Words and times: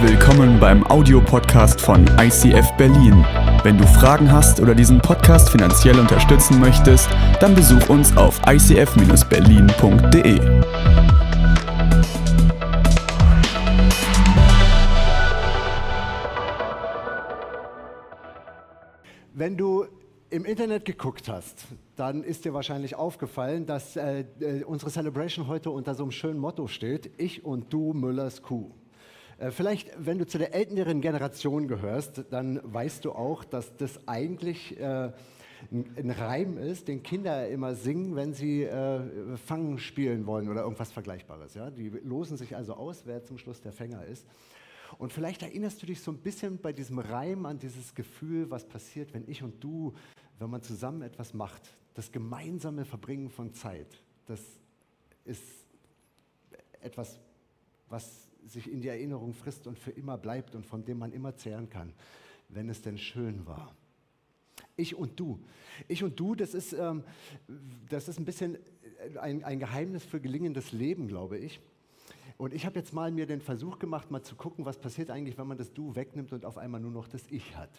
Willkommen 0.00 0.60
beim 0.60 0.86
Audiopodcast 0.86 1.80
von 1.80 2.06
ICF 2.20 2.70
Berlin. 2.76 3.24
Wenn 3.64 3.76
du 3.76 3.84
Fragen 3.84 4.30
hast 4.30 4.60
oder 4.60 4.72
diesen 4.72 5.00
Podcast 5.00 5.50
finanziell 5.50 5.98
unterstützen 5.98 6.60
möchtest, 6.60 7.08
dann 7.40 7.52
besuch 7.56 7.88
uns 7.88 8.16
auf 8.16 8.40
icf-berlin.de. 8.46 10.38
Wenn 19.34 19.56
du 19.56 19.86
im 20.30 20.44
Internet 20.44 20.84
geguckt 20.84 21.28
hast, 21.28 21.66
dann 21.96 22.22
ist 22.22 22.44
dir 22.44 22.54
wahrscheinlich 22.54 22.94
aufgefallen, 22.94 23.66
dass 23.66 23.96
äh, 23.96 24.24
äh, 24.38 24.62
unsere 24.62 24.92
Celebration 24.92 25.48
heute 25.48 25.72
unter 25.72 25.96
so 25.96 26.04
einem 26.04 26.12
schönen 26.12 26.38
Motto 26.38 26.68
steht: 26.68 27.10
Ich 27.18 27.44
und 27.44 27.72
du 27.72 27.92
Müllers 27.94 28.42
Kuh. 28.42 28.70
Äh, 29.38 29.50
vielleicht, 29.52 29.92
wenn 29.98 30.18
du 30.18 30.26
zu 30.26 30.38
der 30.38 30.54
älteren 30.54 31.00
Generation 31.00 31.68
gehörst, 31.68 32.24
dann 32.30 32.60
weißt 32.62 33.04
du 33.04 33.12
auch, 33.12 33.44
dass 33.44 33.76
das 33.76 34.06
eigentlich 34.06 34.78
äh, 34.78 35.12
ein 35.70 36.10
Reim 36.10 36.58
ist, 36.58 36.88
den 36.88 37.02
Kinder 37.02 37.48
immer 37.48 37.74
singen, 37.74 38.16
wenn 38.16 38.32
sie 38.32 38.64
äh, 38.64 39.36
Fangen 39.36 39.78
spielen 39.78 40.26
wollen 40.26 40.48
oder 40.48 40.62
irgendwas 40.62 40.92
Vergleichbares. 40.92 41.54
Ja? 41.54 41.70
Die 41.70 41.88
losen 41.88 42.36
sich 42.36 42.56
also 42.56 42.74
aus, 42.74 43.02
wer 43.06 43.24
zum 43.24 43.38
Schluss 43.38 43.60
der 43.60 43.72
Fänger 43.72 44.04
ist. 44.04 44.26
Und 44.98 45.12
vielleicht 45.12 45.42
erinnerst 45.42 45.82
du 45.82 45.86
dich 45.86 46.00
so 46.00 46.10
ein 46.10 46.18
bisschen 46.18 46.58
bei 46.58 46.72
diesem 46.72 46.98
Reim 46.98 47.46
an 47.46 47.58
dieses 47.58 47.94
Gefühl, 47.94 48.50
was 48.50 48.66
passiert, 48.66 49.12
wenn 49.14 49.24
ich 49.28 49.42
und 49.42 49.62
du, 49.62 49.92
wenn 50.38 50.50
man 50.50 50.62
zusammen 50.62 51.02
etwas 51.02 51.34
macht, 51.34 51.62
das 51.94 52.10
gemeinsame 52.10 52.84
Verbringen 52.84 53.28
von 53.28 53.52
Zeit, 53.52 54.02
das 54.26 54.40
ist 55.24 55.42
etwas, 56.80 57.18
was 57.88 58.27
sich 58.48 58.70
in 58.70 58.80
die 58.80 58.88
Erinnerung 58.88 59.34
frisst 59.34 59.66
und 59.66 59.78
für 59.78 59.90
immer 59.90 60.18
bleibt 60.18 60.54
und 60.54 60.66
von 60.66 60.84
dem 60.84 60.98
man 60.98 61.12
immer 61.12 61.36
zehren 61.36 61.68
kann, 61.68 61.92
wenn 62.48 62.68
es 62.68 62.82
denn 62.82 62.98
schön 62.98 63.46
war. 63.46 63.74
Ich 64.76 64.94
und 64.94 65.18
du. 65.18 65.40
Ich 65.88 66.02
und 66.02 66.18
du, 66.18 66.34
das 66.34 66.54
ist, 66.54 66.72
ähm, 66.72 67.04
das 67.88 68.08
ist 68.08 68.18
ein 68.18 68.24
bisschen 68.24 68.58
ein, 69.20 69.44
ein 69.44 69.58
Geheimnis 69.58 70.04
für 70.04 70.20
gelingendes 70.20 70.72
Leben, 70.72 71.08
glaube 71.08 71.38
ich. 71.38 71.60
Und 72.36 72.54
ich 72.54 72.64
habe 72.64 72.78
jetzt 72.78 72.92
mal 72.92 73.10
mir 73.10 73.26
den 73.26 73.40
Versuch 73.40 73.78
gemacht, 73.78 74.10
mal 74.10 74.22
zu 74.22 74.36
gucken, 74.36 74.64
was 74.64 74.78
passiert 74.78 75.10
eigentlich, 75.10 75.36
wenn 75.38 75.48
man 75.48 75.58
das 75.58 75.72
Du 75.72 75.96
wegnimmt 75.96 76.32
und 76.32 76.44
auf 76.44 76.56
einmal 76.56 76.80
nur 76.80 76.92
noch 76.92 77.08
das 77.08 77.22
Ich 77.30 77.56
hat. 77.56 77.70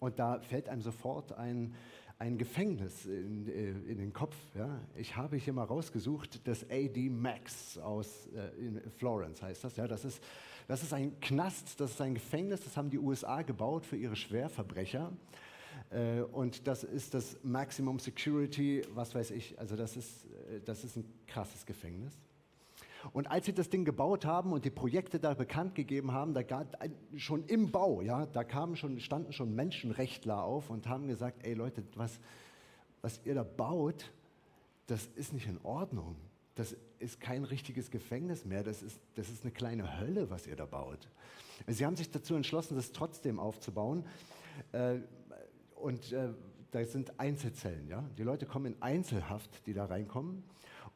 Und 0.00 0.18
da 0.18 0.40
fällt 0.40 0.68
einem 0.68 0.80
sofort 0.80 1.32
ein, 1.32 1.74
ein 2.22 2.38
Gefängnis 2.38 3.04
in, 3.04 3.48
äh, 3.48 3.70
in 3.90 3.98
den 3.98 4.12
Kopf. 4.12 4.36
Ja? 4.54 4.80
Ich 4.94 5.16
habe 5.16 5.36
hier 5.36 5.52
mal 5.52 5.64
rausgesucht, 5.64 6.46
das 6.46 6.64
AD 6.70 7.10
Max 7.10 7.78
aus 7.78 8.28
äh, 8.28 8.90
Florence 8.96 9.42
heißt 9.42 9.64
das. 9.64 9.76
Ja? 9.76 9.88
Das, 9.88 10.04
ist, 10.04 10.22
das 10.68 10.84
ist 10.84 10.92
ein 10.92 11.18
Knast, 11.20 11.80
das 11.80 11.90
ist 11.90 12.00
ein 12.00 12.14
Gefängnis, 12.14 12.60
das 12.60 12.76
haben 12.76 12.90
die 12.90 12.98
USA 13.00 13.42
gebaut 13.42 13.84
für 13.84 13.96
ihre 13.96 14.14
Schwerverbrecher. 14.14 15.12
Äh, 15.90 16.20
und 16.20 16.68
das 16.68 16.84
ist 16.84 17.12
das 17.12 17.38
Maximum 17.42 17.98
Security, 17.98 18.82
was 18.94 19.16
weiß 19.16 19.32
ich. 19.32 19.58
Also 19.58 19.74
das 19.74 19.96
ist, 19.96 20.24
äh, 20.24 20.60
das 20.64 20.84
ist 20.84 20.96
ein 20.96 21.04
krasses 21.26 21.66
Gefängnis. 21.66 22.12
Und 23.12 23.30
als 23.30 23.46
sie 23.46 23.52
das 23.52 23.68
Ding 23.68 23.84
gebaut 23.84 24.24
haben 24.24 24.52
und 24.52 24.64
die 24.64 24.70
Projekte 24.70 25.18
da 25.18 25.34
bekannt 25.34 25.74
gegeben 25.74 26.12
haben, 26.12 26.34
da 26.34 26.42
gab, 26.42 26.76
schon 27.16 27.44
im 27.46 27.70
Bau, 27.72 28.00
ja, 28.00 28.26
da 28.26 28.44
kamen 28.44 28.76
schon, 28.76 29.00
standen 29.00 29.32
schon 29.32 29.54
Menschenrechtler 29.54 30.42
auf 30.44 30.70
und 30.70 30.88
haben 30.88 31.08
gesagt, 31.08 31.44
ey 31.44 31.54
Leute, 31.54 31.82
was, 31.96 32.20
was 33.00 33.20
ihr 33.24 33.34
da 33.34 33.42
baut, 33.42 34.12
das 34.86 35.06
ist 35.14 35.32
nicht 35.32 35.46
in 35.46 35.58
Ordnung. 35.62 36.16
Das 36.54 36.76
ist 36.98 37.20
kein 37.20 37.44
richtiges 37.44 37.90
Gefängnis 37.90 38.44
mehr, 38.44 38.62
das 38.62 38.82
ist, 38.82 39.00
das 39.14 39.30
ist 39.30 39.42
eine 39.42 39.52
kleine 39.52 39.98
Hölle, 40.00 40.30
was 40.30 40.46
ihr 40.46 40.56
da 40.56 40.66
baut. 40.66 41.08
Sie 41.66 41.86
haben 41.86 41.96
sich 41.96 42.10
dazu 42.10 42.34
entschlossen, 42.34 42.76
das 42.76 42.92
trotzdem 42.92 43.40
aufzubauen. 43.40 44.04
Äh, 44.72 44.98
und 45.76 46.12
äh, 46.12 46.28
da 46.70 46.84
sind 46.84 47.18
Einzelzellen, 47.18 47.88
ja. 47.88 48.04
Die 48.16 48.22
Leute 48.22 48.46
kommen 48.46 48.74
in 48.74 48.82
Einzelhaft, 48.82 49.66
die 49.66 49.74
da 49.74 49.86
reinkommen. 49.86 50.42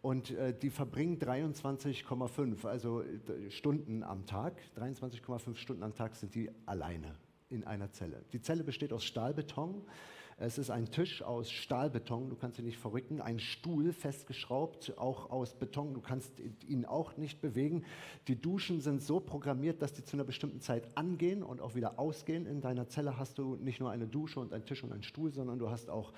Und 0.06 0.30
äh, 0.30 0.56
die 0.56 0.70
verbringen 0.70 1.18
23,5 1.18 2.64
also 2.64 3.02
äh, 3.02 3.50
Stunden 3.50 4.04
am 4.04 4.24
Tag. 4.24 4.54
23,5 4.78 5.56
Stunden 5.56 5.82
am 5.82 5.96
Tag 5.96 6.14
sind 6.14 6.36
die 6.36 6.48
alleine 6.64 7.16
in 7.48 7.64
einer 7.64 7.90
Zelle. 7.90 8.24
Die 8.32 8.40
Zelle 8.40 8.62
besteht 8.62 8.92
aus 8.92 9.02
Stahlbeton. 9.02 9.82
Es 10.38 10.58
ist 10.58 10.70
ein 10.70 10.92
Tisch 10.92 11.22
aus 11.22 11.50
Stahlbeton, 11.50 12.28
du 12.28 12.36
kannst 12.36 12.58
ihn 12.60 12.66
nicht 12.66 12.78
verrücken, 12.78 13.20
ein 13.20 13.40
Stuhl 13.40 13.92
festgeschraubt, 13.92 14.96
auch 14.96 15.30
aus 15.30 15.58
Beton, 15.58 15.94
du 15.94 16.00
kannst 16.02 16.30
ihn 16.68 16.84
auch 16.84 17.16
nicht 17.16 17.40
bewegen. 17.40 17.84
Die 18.28 18.40
Duschen 18.40 18.82
sind 18.82 19.02
so 19.02 19.18
programmiert, 19.18 19.82
dass 19.82 19.92
die 19.92 20.04
zu 20.04 20.14
einer 20.14 20.24
bestimmten 20.24 20.60
Zeit 20.60 20.96
angehen 20.96 21.42
und 21.42 21.60
auch 21.60 21.74
wieder 21.74 21.98
ausgehen. 21.98 22.46
In 22.46 22.60
deiner 22.60 22.86
Zelle 22.86 23.18
hast 23.18 23.38
du 23.38 23.56
nicht 23.56 23.80
nur 23.80 23.90
eine 23.90 24.06
Dusche 24.06 24.38
und 24.38 24.52
einen 24.52 24.66
Tisch 24.66 24.84
und 24.84 24.92
einen 24.92 25.02
Stuhl, 25.02 25.32
sondern 25.32 25.58
du 25.58 25.68
hast 25.68 25.90
auch 25.90 26.12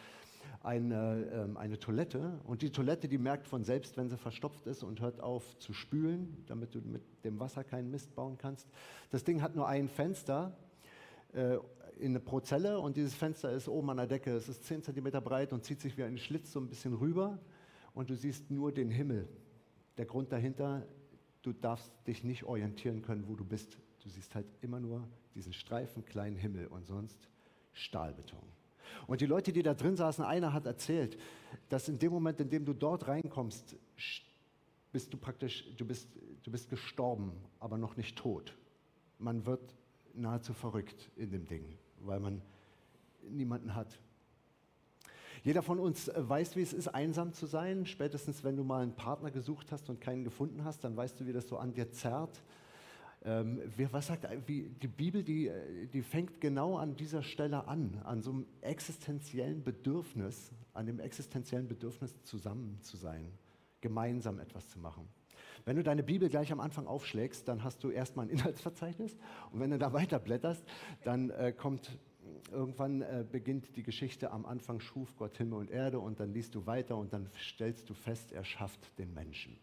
eine, 0.63 1.29
ähm, 1.33 1.57
eine 1.57 1.79
Toilette 1.79 2.41
und 2.45 2.63
die 2.63 2.71
Toilette, 2.71 3.09
die 3.09 3.19
merkt 3.19 3.47
von 3.47 3.65
selbst, 3.65 3.97
wenn 3.97 4.09
sie 4.09 4.17
verstopft 4.17 4.67
ist 4.67 4.83
und 4.83 5.01
hört 5.01 5.21
auf 5.21 5.57
zu 5.59 5.73
spülen, 5.73 6.43
damit 6.47 6.75
du 6.75 6.81
mit 6.81 7.03
dem 7.25 7.39
Wasser 7.39 7.65
keinen 7.65 7.91
Mist 7.91 8.15
bauen 8.15 8.37
kannst. 8.39 8.69
Das 9.11 9.25
Ding 9.25 9.41
hat 9.43 9.55
nur 9.55 9.69
ein 9.69 9.89
Fenster 9.89 10.57
äh, 11.33 11.59
in 11.99 12.13
eine 12.13 12.21
pro 12.21 12.41
Zelle 12.41 12.79
und 12.81 12.97
dieses 12.97 13.15
Fenster 13.15 13.53
ist 13.53 13.69
oben 13.69 13.91
an 13.91 13.97
der 13.99 14.07
Decke. 14.07 14.33
Es 14.33 14.49
ist 14.49 14.65
10 14.65 14.83
cm 14.83 15.11
breit 15.23 15.53
und 15.53 15.65
zieht 15.65 15.81
sich 15.81 15.97
wie 15.97 16.05
ein 16.05 16.19
Schlitz 16.19 16.53
so 16.53 16.61
ein 16.61 16.69
bisschen 16.69 16.95
rüber 16.95 17.39
und 17.95 18.11
du 18.11 18.15
siehst 18.15 18.51
nur 18.51 18.73
den 18.73 18.91
Himmel. 18.91 19.29
Der 19.97 20.07
Grund 20.07 20.33
dahinter, 20.33 20.87
du 21.43 21.53
darfst 21.53 21.93
dich 22.07 22.25
nicht 22.25 22.45
orientieren 22.45 23.03
können, 23.03 23.27
wo 23.29 23.35
du 23.35 23.45
bist. 23.45 23.79
Du 24.03 24.09
siehst 24.09 24.35
halt 24.35 24.47
immer 24.61 24.81
nur 24.81 25.09
diesen 25.35 25.53
Streifen 25.53 26.05
kleinen 26.05 26.37
Himmel 26.37 26.69
und 26.69 26.87
sonst 26.87 27.29
Stahlbeton. 27.73 28.58
Und 29.07 29.21
die 29.21 29.27
Leute, 29.27 29.53
die 29.53 29.63
da 29.63 29.75
drin 29.75 29.97
saßen, 29.97 30.25
einer 30.25 30.53
hat 30.53 30.67
erzählt, 30.67 31.19
dass 31.69 31.89
in 31.89 31.99
dem 31.99 32.13
Moment, 32.13 32.41
in 32.41 32.51
dem 32.51 32.65
du 32.65 32.73
dort 32.73 33.09
reinkommst, 33.09 33.77
bist 34.93 35.13
du 35.13 35.17
praktisch, 35.17 35.65
du 35.77 35.85
bist, 35.85 36.09
du 36.43 36.51
bist 36.51 36.69
gestorben, 36.71 37.33
aber 37.61 37.79
noch 37.79 37.97
nicht 37.97 38.17
tot. 38.17 38.57
Man 39.19 39.47
wird 39.47 39.75
nahezu 40.15 40.53
verrückt 40.53 41.11
in 41.17 41.31
dem 41.31 41.47
Ding, 41.47 41.79
weil 42.01 42.21
man 42.21 42.43
niemanden 43.31 43.75
hat. 43.75 43.99
Jeder 45.45 45.63
von 45.63 45.79
uns 45.79 46.11
weiß, 46.15 46.57
wie 46.57 46.63
es 46.63 46.73
ist, 46.73 46.89
einsam 46.89 47.33
zu 47.33 47.47
sein. 47.47 47.87
Spätestens, 47.87 48.43
wenn 48.43 48.57
du 48.57 48.65
mal 48.65 48.83
einen 48.83 48.95
Partner 48.95 49.31
gesucht 49.31 49.71
hast 49.73 49.89
und 49.89 50.01
keinen 50.01 50.25
gefunden 50.25 50.65
hast, 50.65 50.85
dann 50.85 50.97
weißt 50.97 51.21
du, 51.21 51.27
wie 51.27 51.33
das 51.33 51.49
so 51.49 51.59
an 51.59 51.73
dir 51.73 51.91
zerrt. 51.91 52.43
Ähm, 53.25 53.61
was 53.91 54.07
sagt 54.07 54.27
wie, 54.47 54.69
die 54.69 54.87
Bibel, 54.87 55.23
die, 55.23 55.51
die 55.93 56.03
fängt 56.03 56.41
genau 56.41 56.77
an 56.77 56.97
dieser 56.97 57.23
Stelle 57.23 57.67
an, 57.67 58.01
an 58.05 58.23
so 58.23 58.31
einem 58.31 58.47
existenziellen 58.61 59.65
Bedürfnis, 59.65 60.53
an 60.73 60.87
dem 60.87 61.01
existenziellen 61.01 61.67
Bedürfnis 61.67 62.23
zusammen 62.23 62.79
zu 62.81 62.97
sein, 62.97 63.33
gemeinsam 63.81 64.39
etwas 64.39 64.69
zu 64.69 64.79
machen. 64.79 65.09
Wenn 65.65 65.77
du 65.77 65.83
deine 65.83 66.03
Bibel 66.03 66.29
gleich 66.29 66.53
am 66.53 66.61
Anfang 66.61 66.87
aufschlägst, 66.87 67.49
dann 67.49 67.65
hast 67.65 67.83
du 67.83 67.91
erstmal 67.91 68.27
ein 68.27 68.31
Inhaltsverzeichnis 68.31 69.17
und 69.53 69.61
wenn 69.61 69.71
du 69.71 69.79
da 69.79 69.93
weiter 69.93 70.19
blätterst, 70.19 70.65
dann 71.05 71.31
äh, 71.31 71.53
kommt 71.53 71.99
irgendwann 72.53 73.03
äh, 73.03 73.25
beginnt 73.31 73.77
die 73.77 73.83
Geschichte 73.83 74.31
am 74.31 74.47
Anfang 74.47 74.81
schuf 74.81 75.17
Gott 75.17 75.37
Himmel 75.39 75.59
und 75.59 75.71
Erde 75.71 75.99
und 75.99 76.21
dann 76.21 76.33
liest 76.33 76.55
du 76.55 76.67
weiter 76.67 76.97
und 76.97 77.13
dann 77.13 77.29
stellst 77.37 77.89
du 77.91 77.95
fest, 77.95 78.33
er 78.33 78.45
schafft 78.45 78.99
den 78.99 79.13
Menschen. 79.13 79.59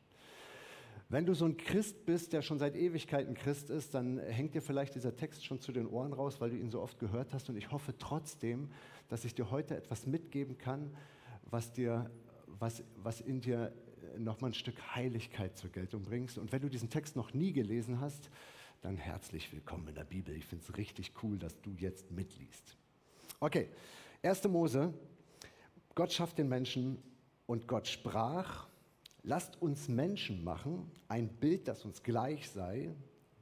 Wenn 1.07 1.25
du 1.25 1.35
so 1.35 1.45
ein 1.45 1.55
Christ 1.55 2.05
bist, 2.05 2.33
der 2.33 2.41
schon 2.41 2.57
seit 2.57 2.75
Ewigkeiten 2.75 3.35
Christ 3.35 3.69
ist, 3.69 3.93
dann 3.93 4.17
hängt 4.17 4.55
dir 4.55 4.61
vielleicht 4.61 4.95
dieser 4.95 5.15
Text 5.15 5.45
schon 5.45 5.59
zu 5.59 5.71
den 5.71 5.85
Ohren 5.85 6.13
raus, 6.13 6.41
weil 6.41 6.49
du 6.49 6.57
ihn 6.57 6.71
so 6.71 6.81
oft 6.81 6.97
gehört 6.97 7.31
hast. 7.31 7.47
Und 7.47 7.57
ich 7.57 7.71
hoffe 7.71 7.95
trotzdem, 7.99 8.71
dass 9.07 9.23
ich 9.23 9.35
dir 9.35 9.51
heute 9.51 9.77
etwas 9.77 10.07
mitgeben 10.07 10.57
kann, 10.57 10.95
was, 11.43 11.71
dir, 11.71 12.09
was, 12.47 12.83
was 12.95 13.21
in 13.21 13.39
dir 13.39 13.71
nochmal 14.17 14.49
ein 14.49 14.55
Stück 14.55 14.95
Heiligkeit 14.95 15.55
zur 15.57 15.69
Geltung 15.69 16.01
bringst. 16.03 16.39
Und 16.39 16.51
wenn 16.51 16.61
du 16.61 16.69
diesen 16.69 16.89
Text 16.89 17.15
noch 17.15 17.33
nie 17.33 17.53
gelesen 17.53 17.99
hast, 17.99 18.31
dann 18.81 18.97
herzlich 18.97 19.51
willkommen 19.51 19.87
in 19.87 19.95
der 19.95 20.05
Bibel. 20.05 20.35
Ich 20.35 20.45
finde 20.45 20.65
es 20.67 20.75
richtig 20.75 21.13
cool, 21.21 21.37
dass 21.37 21.61
du 21.61 21.71
jetzt 21.77 22.11
mitliest. 22.11 22.75
Okay, 23.39 23.69
1. 24.23 24.47
Mose. 24.47 24.91
Gott 25.93 26.11
schafft 26.11 26.39
den 26.39 26.49
Menschen 26.49 26.97
und 27.45 27.67
Gott 27.67 27.87
sprach, 27.87 28.67
Lasst 29.27 29.59
uns 29.59 29.87
Menschen 29.87 30.43
machen, 30.43 30.91
ein 31.07 31.27
Bild, 31.27 31.67
das 31.67 31.83
uns 31.83 32.03
gleich 32.03 32.47
sei, 32.51 32.93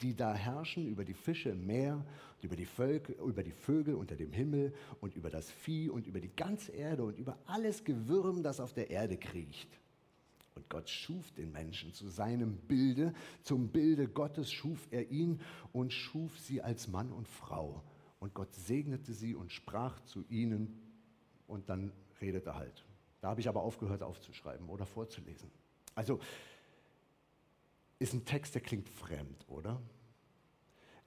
die 0.02 0.16
da 0.16 0.34
herrschen 0.34 0.88
über 0.88 1.04
die 1.04 1.14
Fische 1.14 1.50
im 1.50 1.68
Meer, 1.68 2.06
über 2.42 2.56
die, 2.56 2.66
Völker, 2.66 3.22
über 3.22 3.44
die 3.44 3.52
Vögel 3.52 3.96
unter 3.96 4.16
dem 4.16 4.32
Himmel 4.32 4.74
und 5.02 5.14
über 5.18 5.30
das 5.30 5.52
Vieh 5.52 5.90
und 5.90 6.08
über 6.08 6.22
die 6.22 6.34
ganze 6.34 6.72
Erde 6.72 7.04
und 7.04 7.18
über 7.18 7.38
alles 7.48 7.84
Gewürm, 7.84 8.44
das 8.44 8.62
auf 8.62 8.74
der 8.74 8.92
Erde 8.92 9.18
kriecht. 9.18 9.68
Und 10.56 10.70
Gott 10.70 10.90
schuf 10.90 11.30
den 11.34 11.52
Menschen 11.52 11.94
zu 11.94 12.08
seinem 12.08 12.56
Bilde, 12.60 13.14
zum 13.42 13.68
Bilde 13.68 14.08
Gottes 14.08 14.54
schuf 14.54 14.88
er 14.90 15.12
ihn 15.12 15.42
und 15.74 15.92
schuf 15.92 16.40
sie 16.40 16.62
als 16.62 16.88
Mann 16.88 17.12
und 17.12 17.28
Frau. 17.28 17.84
Und 18.22 18.34
Gott 18.34 18.54
segnete 18.54 19.12
sie 19.12 19.36
und 19.36 19.52
sprach 19.52 20.00
zu 20.06 20.24
ihnen 20.30 20.80
und 21.46 21.68
dann 21.68 21.92
redete 22.22 22.56
halt. 22.56 22.86
Da 23.20 23.28
habe 23.28 23.42
ich 23.42 23.50
aber 23.50 23.64
aufgehört 23.64 24.02
aufzuschreiben 24.02 24.70
oder 24.70 24.86
vorzulesen. 24.86 25.52
Also 25.96 26.20
ist 28.00 28.14
ein 28.14 28.26
Text, 28.26 28.56
der 28.56 28.62
klingt 28.62 28.90
fremd, 28.90 29.46
oder? 29.48 29.82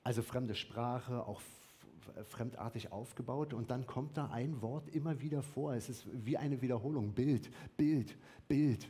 Also 0.02 0.22
fremde 0.22 0.54
Sprache, 0.54 1.26
auch 1.26 1.40
fremdartig 2.24 2.92
aufgebaut 2.92 3.52
und 3.52 3.70
dann 3.70 3.86
kommt 3.86 4.16
da 4.16 4.26
ein 4.30 4.62
Wort 4.62 4.88
immer 4.88 5.20
wieder 5.20 5.42
vor. 5.42 5.74
Es 5.74 5.88
ist 5.88 6.06
wie 6.12 6.36
eine 6.36 6.62
Wiederholung. 6.62 7.12
Bild, 7.12 7.50
Bild, 7.76 8.16
Bild. 8.48 8.88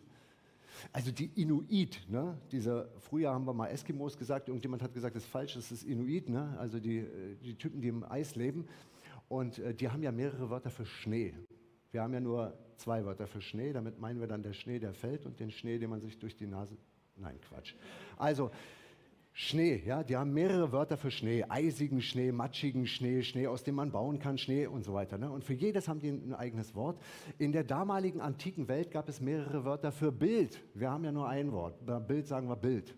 Also 0.93 1.11
die 1.11 1.31
Inuit, 1.41 2.07
ne? 2.09 2.39
Dieser, 2.53 2.89
früher 3.01 3.31
haben 3.33 3.47
wir 3.47 3.55
mal 3.55 3.69
Eskimos 3.69 4.19
gesagt, 4.19 4.49
irgendjemand 4.49 4.83
hat 4.83 4.93
gesagt, 4.93 5.17
das 5.17 5.25
ist 5.25 5.31
falsch, 5.31 5.55
das 5.55 5.73
ist 5.73 5.85
Inuit, 5.85 6.29
ne? 6.29 6.55
also 6.59 6.79
die, 6.79 7.07
die 7.43 7.55
Typen, 7.55 7.81
die 7.81 7.89
im 7.89 8.05
Eis 8.05 8.37
leben. 8.37 8.67
Und 9.29 9.59
äh, 9.59 9.75
die 9.75 9.89
haben 9.89 10.03
ja 10.03 10.13
mehrere 10.13 10.51
Wörter 10.51 10.71
für 10.71 10.87
Schnee. 10.87 11.35
Wir 11.91 12.03
haben 12.03 12.13
ja 12.13 12.21
nur 12.21 12.57
zwei 12.77 13.05
Wörter 13.05 13.27
für 13.27 13.41
Schnee, 13.41 13.73
damit 13.73 13.99
meinen 13.99 14.21
wir 14.21 14.27
dann 14.27 14.43
der 14.43 14.53
Schnee, 14.53 14.79
der 14.79 14.95
fällt 14.95 15.27
und 15.27 15.41
den 15.41 15.51
Schnee, 15.51 15.79
den 15.79 15.91
man 15.91 16.01
sich 16.01 16.19
durch 16.19 16.37
die 16.37 16.47
Nase. 16.47 16.77
Nein, 17.17 17.39
Quatsch. 17.41 17.75
Also 18.17 18.51
Schnee, 19.39 19.83
ja, 19.85 20.03
die 20.03 20.17
haben 20.17 20.33
mehrere 20.33 20.73
Wörter 20.73 20.97
für 20.97 21.11
Schnee, 21.11 21.45
eisigen 21.47 22.01
Schnee, 22.01 22.33
matschigen 22.33 22.87
Schnee, 22.87 23.23
Schnee, 23.23 23.47
aus 23.47 23.63
dem 23.65 23.75
man 23.75 23.93
bauen 23.93 24.19
kann, 24.19 24.39
Schnee 24.39 24.67
und 24.67 24.83
so 24.83 24.95
weiter. 24.95 25.19
Ne? 25.19 25.31
Und 25.31 25.45
für 25.45 25.53
jedes 25.53 25.89
haben 25.89 26.01
die 26.01 26.09
ein 26.09 26.33
eigenes 26.33 26.75
Wort. 26.75 26.99
In 27.37 27.53
der 27.53 27.63
damaligen 27.63 28.23
antiken 28.23 28.67
Welt 28.67 28.91
gab 28.91 29.11
es 29.11 29.21
mehrere 29.21 29.67
Wörter 29.67 29.93
für 29.93 30.11
Bild. 30.11 30.63
Wir 30.73 30.91
haben 30.91 31.05
ja 31.05 31.13
nur 31.13 31.29
ein 31.29 31.53
Wort. 31.53 31.85
Bei 31.85 31.99
Bild 31.99 32.27
sagen 32.27 32.49
wir 32.49 32.57
Bild. 32.57 32.95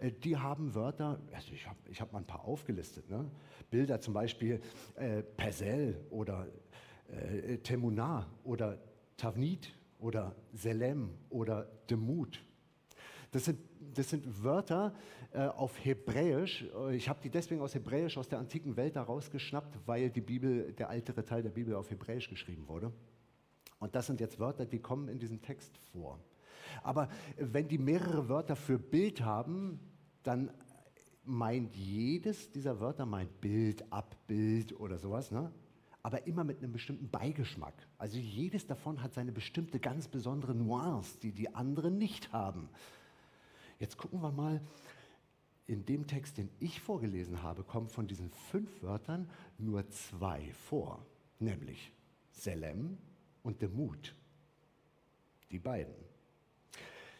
Äh, 0.00 0.12
die 0.12 0.38
haben 0.38 0.74
Wörter, 0.74 1.20
also 1.32 1.52
ich 1.52 1.66
habe 1.68 1.78
ich 1.90 2.00
hab 2.00 2.10
mal 2.10 2.20
ein 2.20 2.26
paar 2.26 2.46
aufgelistet. 2.46 3.10
Ne? 3.10 3.30
Bilder 3.70 4.00
zum 4.00 4.14
Beispiel 4.14 4.60
äh, 4.94 5.22
Persel 5.22 6.00
oder 6.08 6.46
äh, 7.08 7.58
Temunah 7.58 8.26
oder 8.44 8.78
Tavnit 9.16 9.74
oder 9.98 10.34
Selem 10.52 11.10
oder 11.30 11.64
Demut. 11.90 12.42
Das 13.30 13.44
sind, 13.44 13.58
das 13.94 14.10
sind 14.10 14.44
Wörter 14.44 14.94
äh, 15.32 15.46
auf 15.46 15.84
Hebräisch. 15.84 16.66
Ich 16.92 17.08
habe 17.08 17.20
die 17.22 17.30
deswegen 17.30 17.60
aus 17.60 17.74
Hebräisch, 17.74 18.16
aus 18.16 18.28
der 18.28 18.38
antiken 18.38 18.76
Welt 18.76 18.96
da 18.96 19.02
rausgeschnappt, 19.02 19.78
weil 19.86 20.10
die 20.10 20.20
Bibel, 20.20 20.72
der 20.72 20.90
ältere 20.90 21.24
Teil 21.24 21.42
der 21.42 21.50
Bibel 21.50 21.74
auf 21.74 21.90
Hebräisch 21.90 22.28
geschrieben 22.28 22.68
wurde. 22.68 22.92
Und 23.78 23.94
das 23.94 24.06
sind 24.06 24.20
jetzt 24.20 24.38
Wörter, 24.38 24.64
die 24.64 24.78
kommen 24.78 25.08
in 25.08 25.18
diesem 25.18 25.42
Text 25.42 25.76
vor. 25.92 26.18
Aber 26.82 27.08
wenn 27.36 27.68
die 27.68 27.78
mehrere 27.78 28.28
Wörter 28.28 28.56
für 28.56 28.78
Bild 28.78 29.22
haben, 29.22 29.80
dann 30.22 30.50
meint 31.24 31.74
jedes 31.76 32.50
dieser 32.50 32.80
Wörter 32.80 33.04
meint 33.04 33.40
Bild, 33.40 33.92
Abbild 33.92 34.78
oder 34.78 34.98
sowas. 34.98 35.30
Ne? 35.30 35.52
Aber 36.06 36.24
immer 36.28 36.44
mit 36.44 36.58
einem 36.58 36.70
bestimmten 36.70 37.08
Beigeschmack. 37.08 37.74
Also 37.98 38.16
jedes 38.16 38.64
davon 38.64 39.02
hat 39.02 39.12
seine 39.12 39.32
bestimmte 39.32 39.80
ganz 39.80 40.06
besondere 40.06 40.54
Nuance, 40.54 41.18
die 41.20 41.32
die 41.32 41.52
anderen 41.52 41.98
nicht 41.98 42.32
haben. 42.32 42.68
Jetzt 43.80 43.98
gucken 43.98 44.22
wir 44.22 44.30
mal, 44.30 44.60
in 45.66 45.84
dem 45.84 46.06
Text, 46.06 46.38
den 46.38 46.48
ich 46.60 46.80
vorgelesen 46.80 47.42
habe, 47.42 47.64
kommen 47.64 47.88
von 47.88 48.06
diesen 48.06 48.30
fünf 48.30 48.84
Wörtern 48.84 49.28
nur 49.58 49.90
zwei 49.90 50.52
vor, 50.68 51.04
nämlich 51.40 51.90
Selem 52.30 52.98
und 53.42 53.60
Demut. 53.60 54.14
Die 55.50 55.58
beiden. 55.58 55.96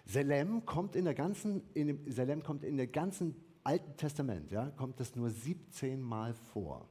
Selem 0.04 0.64
kommt 0.64 0.94
in 0.94 1.06
der 1.06 1.14
ganzen, 1.14 1.60
in 1.74 1.88
dem, 1.88 2.08
Selem 2.08 2.44
kommt 2.44 2.62
in 2.62 2.76
der 2.76 2.86
ganzen 2.86 3.34
Alten 3.64 3.96
Testament, 3.96 4.52
ja, 4.52 4.70
kommt 4.76 5.00
das 5.00 5.16
nur 5.16 5.30
17 5.30 6.00
Mal 6.00 6.34
vor 6.34 6.88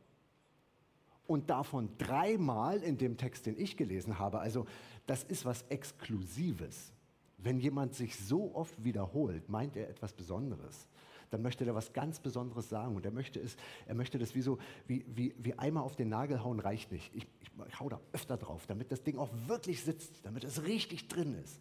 und 1.27 1.50
davon 1.50 1.89
dreimal 1.98 2.81
in 2.81 2.98
dem 2.98 3.18
Text, 3.18 3.45
den 3.45 3.57
ich 3.57 3.77
gelesen 3.77 4.19
habe. 4.19 4.39
Also 4.39 4.66
das 5.06 5.24
ist 5.24 5.45
was 5.45 5.63
Exklusives. 5.69 6.94
Wenn 7.38 7.60
jemand 7.60 7.94
sich 7.94 8.16
so 8.18 8.56
oft 8.56 8.83
wiederholt, 8.83 9.50
meint 9.50 9.75
er 9.77 9.89
etwas 9.89 10.13
Besonderes. 10.13 10.88
Dann 11.31 11.42
möchte 11.42 11.66
er 11.66 11.75
was 11.75 11.92
ganz 11.94 12.19
Besonderes 12.19 12.69
sagen 12.69 12.95
und 12.95 13.06
er 13.06 13.12
möchte, 13.12 13.39
es, 13.39 13.57
er 13.88 13.95
möchte 13.95 14.18
das 14.18 14.36
wie 14.36 14.42
so, 14.42 14.57
wie, 14.88 15.06
wie, 15.07 15.33
wie 15.38 15.54
einmal 15.54 15.83
auf 15.83 15.95
den 15.95 16.10
Nagel 16.10 16.44
hauen 16.44 16.60
reicht 16.60 16.92
nicht. 16.92 17.13
Ich, 17.13 17.27
ich, 17.42 17.51
ich 17.68 17.80
hau 17.80 17.89
da 17.89 18.00
öfter 18.13 18.38
drauf, 18.38 18.66
damit 18.68 18.92
das 18.92 19.04
Ding 19.04 19.18
auch 19.18 19.30
wirklich 19.48 19.83
sitzt, 19.83 20.25
damit 20.25 20.44
es 20.44 20.63
richtig 20.63 21.07
drin 21.07 21.36
ist. 21.44 21.60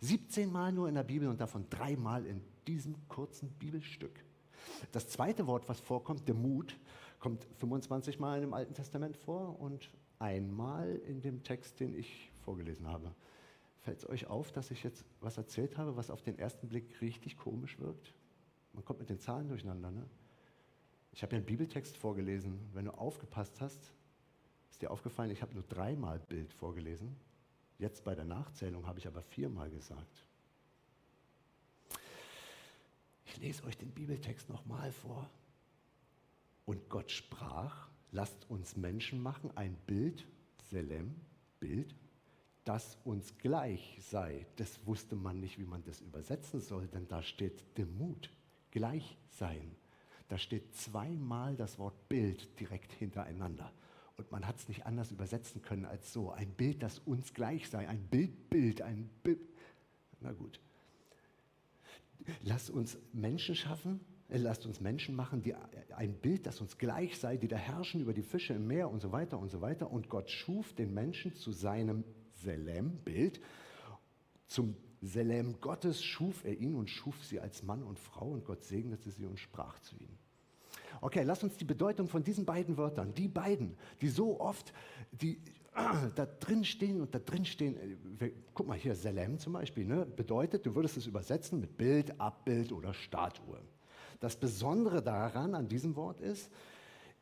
17 0.00 0.50
Mal 0.50 0.72
nur 0.72 0.88
in 0.88 0.94
der 0.94 1.04
Bibel 1.04 1.28
und 1.28 1.40
davon 1.40 1.66
dreimal 1.70 2.24
in 2.26 2.40
diesem 2.66 2.96
kurzen 3.08 3.48
Bibelstück. 3.50 4.24
Das 4.92 5.08
zweite 5.08 5.46
Wort, 5.46 5.68
was 5.68 5.80
vorkommt, 5.80 6.28
der 6.28 6.34
Mut, 6.34 6.76
kommt 7.18 7.44
25 7.56 8.18
Mal 8.18 8.42
im 8.42 8.54
Alten 8.54 8.74
Testament 8.74 9.16
vor 9.16 9.58
und 9.60 9.90
einmal 10.18 10.96
in 11.06 11.20
dem 11.20 11.42
Text, 11.42 11.80
den 11.80 11.94
ich 11.94 12.30
vorgelesen 12.44 12.86
habe. 12.86 13.14
Fällt 13.80 13.98
es 13.98 14.08
euch 14.08 14.26
auf, 14.26 14.52
dass 14.52 14.70
ich 14.70 14.82
jetzt 14.82 15.04
was 15.20 15.36
erzählt 15.36 15.78
habe, 15.78 15.96
was 15.96 16.10
auf 16.10 16.22
den 16.22 16.38
ersten 16.38 16.68
Blick 16.68 17.00
richtig 17.00 17.36
komisch 17.36 17.78
wirkt? 17.78 18.14
Man 18.72 18.84
kommt 18.84 19.00
mit 19.00 19.08
den 19.08 19.20
Zahlen 19.20 19.48
durcheinander. 19.48 19.90
Ne? 19.90 20.04
Ich 21.12 21.22
habe 21.22 21.32
ja 21.32 21.38
einen 21.38 21.46
Bibeltext 21.46 21.96
vorgelesen. 21.96 22.58
Wenn 22.72 22.84
du 22.84 22.92
aufgepasst 22.92 23.60
hast, 23.60 23.92
ist 24.70 24.82
dir 24.82 24.90
aufgefallen, 24.90 25.30
ich 25.30 25.42
habe 25.42 25.54
nur 25.54 25.64
dreimal 25.64 26.18
Bild 26.18 26.52
vorgelesen. 26.52 27.16
Jetzt 27.78 28.04
bei 28.04 28.14
der 28.14 28.24
Nachzählung 28.24 28.86
habe 28.86 28.98
ich 28.98 29.06
aber 29.06 29.22
viermal 29.22 29.70
gesagt. 29.70 30.24
Ich 33.24 33.36
lese 33.38 33.64
euch 33.64 33.76
den 33.76 33.90
Bibeltext 33.90 34.48
nochmal 34.48 34.90
vor. 34.90 35.30
Und 36.68 36.90
Gott 36.90 37.10
sprach, 37.10 37.88
lasst 38.12 38.50
uns 38.50 38.76
Menschen 38.76 39.22
machen, 39.22 39.50
ein 39.54 39.74
Bild, 39.86 40.26
Selem, 40.64 41.14
Bild, 41.60 41.94
das 42.66 42.98
uns 43.04 43.38
gleich 43.38 43.96
sei. 44.02 44.44
Das 44.56 44.84
wusste 44.84 45.16
man 45.16 45.40
nicht, 45.40 45.58
wie 45.58 45.64
man 45.64 45.82
das 45.84 46.02
übersetzen 46.02 46.60
soll, 46.60 46.86
denn 46.86 47.08
da 47.08 47.22
steht 47.22 47.78
Demut, 47.78 48.30
gleich 48.70 49.16
sein. 49.30 49.74
Da 50.28 50.36
steht 50.36 50.74
zweimal 50.76 51.56
das 51.56 51.78
Wort 51.78 52.06
Bild 52.10 52.60
direkt 52.60 52.92
hintereinander. 52.92 53.72
Und 54.18 54.30
man 54.30 54.46
hat 54.46 54.58
es 54.58 54.68
nicht 54.68 54.84
anders 54.84 55.10
übersetzen 55.10 55.62
können 55.62 55.86
als 55.86 56.12
so. 56.12 56.32
Ein 56.32 56.50
Bild, 56.50 56.82
das 56.82 56.98
uns 56.98 57.32
gleich 57.32 57.70
sei. 57.70 57.88
Ein 57.88 58.06
Bildbild, 58.08 58.82
ein 58.82 59.08
Bild. 59.22 59.40
Na 60.20 60.32
gut. 60.32 60.60
Lass 62.42 62.68
uns 62.68 62.98
Menschen 63.14 63.54
schaffen, 63.54 64.00
lasst 64.28 64.66
uns 64.66 64.80
Menschen 64.80 65.16
machen, 65.16 65.42
die 65.42 65.54
ein 65.96 66.14
Bild, 66.14 66.46
das 66.46 66.60
uns 66.60 66.76
gleich 66.76 67.18
sei, 67.18 67.38
die 67.38 67.48
da 67.48 67.56
herrschen 67.56 68.00
über 68.00 68.12
die 68.12 68.22
Fische 68.22 68.52
im 68.52 68.66
Meer 68.66 68.90
und 68.90 69.00
so 69.00 69.10
weiter 69.10 69.38
und 69.38 69.50
so 69.50 69.62
weiter. 69.62 69.90
Und 69.90 70.10
Gott 70.10 70.30
schuf 70.30 70.74
den 70.74 70.92
Menschen 70.92 71.34
zu 71.34 71.50
seinem 71.50 72.04
Selem-Bild. 72.34 73.40
Zum 74.46 74.76
Selem 75.00 75.60
Gottes 75.60 76.02
schuf 76.02 76.44
er 76.44 76.58
ihn 76.58 76.74
und 76.74 76.90
schuf 76.90 77.24
sie 77.24 77.40
als 77.40 77.62
Mann 77.62 77.82
und 77.82 77.98
Frau 77.98 78.28
und 78.28 78.44
Gott 78.44 78.64
segnete 78.64 79.10
sie 79.10 79.26
und 79.26 79.38
sprach 79.38 79.78
zu 79.80 79.96
ihnen. 79.96 80.18
Okay, 81.00 81.22
lass 81.22 81.42
uns 81.42 81.56
die 81.56 81.64
Bedeutung 81.64 82.08
von 82.08 82.24
diesen 82.24 82.44
beiden 82.44 82.76
Wörtern, 82.76 83.14
die 83.14 83.28
beiden, 83.28 83.76
die 84.00 84.08
so 84.08 84.40
oft, 84.40 84.72
die 85.12 85.40
da 86.16 86.26
drin 86.26 86.64
stehen 86.64 87.00
und 87.00 87.14
da 87.14 87.18
drin 87.20 87.44
stehen, 87.44 87.76
äh, 88.20 88.32
guck 88.52 88.66
mal 88.66 88.76
hier, 88.76 88.94
Selem 88.94 89.38
zum 89.38 89.52
Beispiel, 89.52 89.84
ne, 89.84 90.04
bedeutet, 90.04 90.66
du 90.66 90.74
würdest 90.74 90.96
es 90.96 91.06
übersetzen 91.06 91.60
mit 91.60 91.76
Bild, 91.76 92.20
Abbild 92.20 92.72
oder 92.72 92.92
Statue. 92.92 93.60
Das 94.20 94.36
Besondere 94.36 95.02
daran, 95.02 95.54
an 95.54 95.68
diesem 95.68 95.96
Wort 95.96 96.20
ist, 96.20 96.50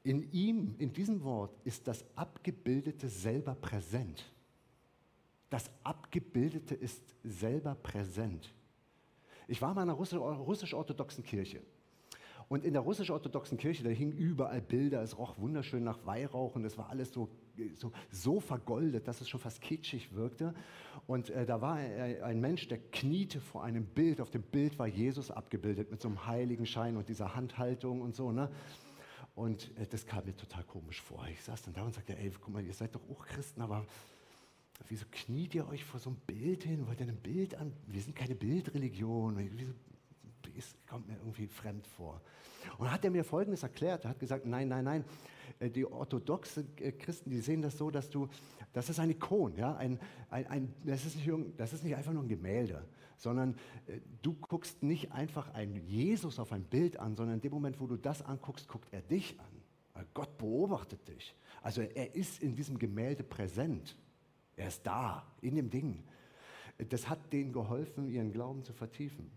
in 0.03 0.31
ihm, 0.33 0.77
in 0.79 0.93
diesem 0.93 1.25
Wort 1.25 1.57
ist 1.65 1.89
das 1.89 2.05
Abgebildete 2.15 3.09
selber 3.09 3.55
präsent. 3.55 4.25
Das 5.51 5.69
Abgebildete 5.83 6.75
ist 6.75 7.03
selber 7.25 7.75
präsent. 7.75 8.53
Ich 9.49 9.61
war 9.61 9.75
mal 9.75 9.83
in 9.83 9.91
einer 9.91 9.99
russisch-orthodoxen 9.99 11.25
Kirche. 11.25 11.61
Und 12.49 12.65
in 12.65 12.73
der 12.73 12.83
russisch-orthodoxen 12.83 13.59
Kirche, 13.59 13.83
da 13.83 13.91
hingen 13.91 14.13
überall 14.13 14.63
Bilder, 14.63 15.03
es 15.03 15.19
roch 15.19 15.37
wunderschön 15.39 15.83
nach 15.83 16.07
Weihrauch 16.07 16.55
und 16.55 16.65
es 16.65 16.79
war 16.79 16.89
alles 16.91 17.13
so, 17.13 17.29
so, 17.75 17.91
so 18.11 18.39
vergoldet, 18.39 19.09
dass 19.09 19.21
es 19.21 19.29
schon 19.29 19.41
fast 19.41 19.61
kitschig 19.61 20.15
wirkte. 20.15 20.55
Und 21.07 21.31
äh, 21.31 21.47
da 21.47 21.61
war 21.61 21.81
äh, 21.81 22.21
ein 22.23 22.41
Mensch, 22.41 22.67
der 22.69 22.79
kniete 22.79 23.41
vor 23.41 23.63
einem 23.63 23.87
Bild. 23.87 24.21
Auf 24.21 24.31
dem 24.31 24.43
Bild 24.43 24.79
war 24.79 24.87
Jesus 24.87 25.31
abgebildet 25.31 25.91
mit 25.91 26.01
so 26.01 26.09
einem 26.09 26.27
heiligen 26.27 26.67
Schein 26.67 26.97
und 26.97 27.09
dieser 27.09 27.35
Handhaltung 27.35 28.01
und 28.01 28.17
so. 28.17 28.33
Ne? 28.33 28.51
Und 29.35 29.71
äh, 29.79 29.87
das 29.87 30.07
kam 30.07 30.25
mir 30.25 30.37
total 30.37 30.65
komisch 30.65 31.01
vor. 31.01 31.27
Ich 31.31 31.43
saß 31.43 31.63
dann 31.63 31.75
da 31.75 31.83
und 31.85 31.95
sagte, 31.95 32.17
ey, 32.19 32.33
guck 32.41 32.53
mal, 32.53 32.65
ihr 32.65 32.75
seid 32.75 32.95
doch 32.95 33.03
auch 33.11 33.25
Christen, 33.27 33.61
aber 33.61 33.87
wieso 34.89 35.07
kniet 35.11 35.55
ihr 35.55 35.69
euch 35.69 35.85
vor 35.85 36.01
so 36.01 36.11
einem 36.11 36.19
Bild 36.27 36.65
hin? 36.65 36.87
Wollt 36.87 37.01
ihr 37.01 37.07
ein 37.07 37.17
Bild 37.17 37.55
an? 37.55 37.73
Wir 37.87 38.01
sind 38.03 38.17
keine 38.17 38.35
Bildreligion. 38.35 39.37
Wieso 39.53 39.73
ist, 40.57 40.77
kommt 40.87 41.07
mir 41.07 41.17
irgendwie 41.17 41.47
fremd 41.47 41.87
vor. 41.87 42.21
Und 42.79 42.91
hat 42.91 43.05
er 43.05 43.11
mir 43.11 43.25
Folgendes 43.25 43.63
erklärt. 43.63 44.05
Er 44.05 44.11
hat 44.11 44.19
gesagt, 44.19 44.47
nein, 44.47 44.69
nein, 44.69 44.85
nein, 44.85 45.05
äh, 45.59 45.71
die 45.71 45.85
orthodoxen 45.85 46.67
äh, 46.79 46.93
Christen, 46.93 47.31
die 47.31 47.41
sehen 47.41 47.63
das 47.63 47.79
so, 47.79 47.91
dass 47.91 48.11
du, 48.11 48.29
das 48.73 48.91
ist 48.91 48.99
ein 48.99 49.11
Ikon, 49.11 49.57
ja, 49.57 49.75
ein, 49.77 49.99
ein, 50.31 50.47
ein, 50.47 50.75
das, 50.85 51.05
ist 51.05 51.17
nicht, 51.17 51.31
das 51.57 51.73
ist 51.73 51.85
nicht 51.85 51.97
einfach 51.97 52.13
nur 52.13 52.23
ein 52.23 52.29
Gemälde, 52.29 52.85
sondern 53.17 53.57
äh, 53.87 54.01
du 54.23 54.35
guckst 54.35 54.83
nicht 54.83 55.13
einfach 55.13 55.53
einen 55.55 55.77
Jesus 55.87 56.39
auf 56.39 56.53
ein 56.53 56.65
Bild 56.65 56.99
an, 56.99 57.17
sondern 57.17 57.37
in 57.37 57.41
dem 57.41 57.53
Moment, 57.53 57.81
wo 57.81 57.87
du 57.87 57.97
das 57.97 58.23
anguckst, 58.23 58.69
guckt 58.69 58.89
er 58.93 59.03
dich 59.03 59.39
an. 59.41 59.57
Gott 60.15 60.37
beobachtet 60.39 61.07
dich. 61.09 61.35
Also 61.63 61.83
er 61.83 62.15
ist 62.15 62.43
in 62.43 62.55
diesem 62.55 62.79
Gemälde 62.79 63.25
präsent. 63.25 63.97
Er 64.57 64.69
ist 64.69 64.87
da, 64.87 65.27
in 65.41 65.57
dem 65.57 65.71
Ding. 65.71 66.03
Das 66.91 67.09
hat 67.09 67.33
denen 67.33 67.53
geholfen, 67.53 68.09
ihren 68.09 68.33
Glauben 68.33 68.65
zu 68.65 68.73
vertiefen. 68.73 69.31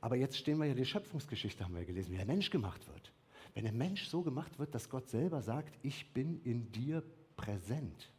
Aber 0.00 0.16
jetzt 0.16 0.36
stehen 0.36 0.58
wir 0.58 0.66
ja, 0.66 0.74
die 0.74 0.84
Schöpfungsgeschichte 0.84 1.64
haben 1.64 1.74
wir 1.74 1.84
gelesen, 1.84 2.12
wie 2.12 2.16
der 2.16 2.26
Mensch 2.26 2.50
gemacht 2.50 2.86
wird. 2.88 3.12
Wenn 3.54 3.64
der 3.64 3.72
Mensch 3.72 4.08
so 4.08 4.22
gemacht 4.22 4.58
wird, 4.58 4.74
dass 4.74 4.88
Gott 4.88 5.08
selber 5.08 5.42
sagt, 5.42 5.78
ich 5.82 6.12
bin 6.12 6.40
in 6.42 6.70
dir 6.72 7.02
präsent. 7.36 8.10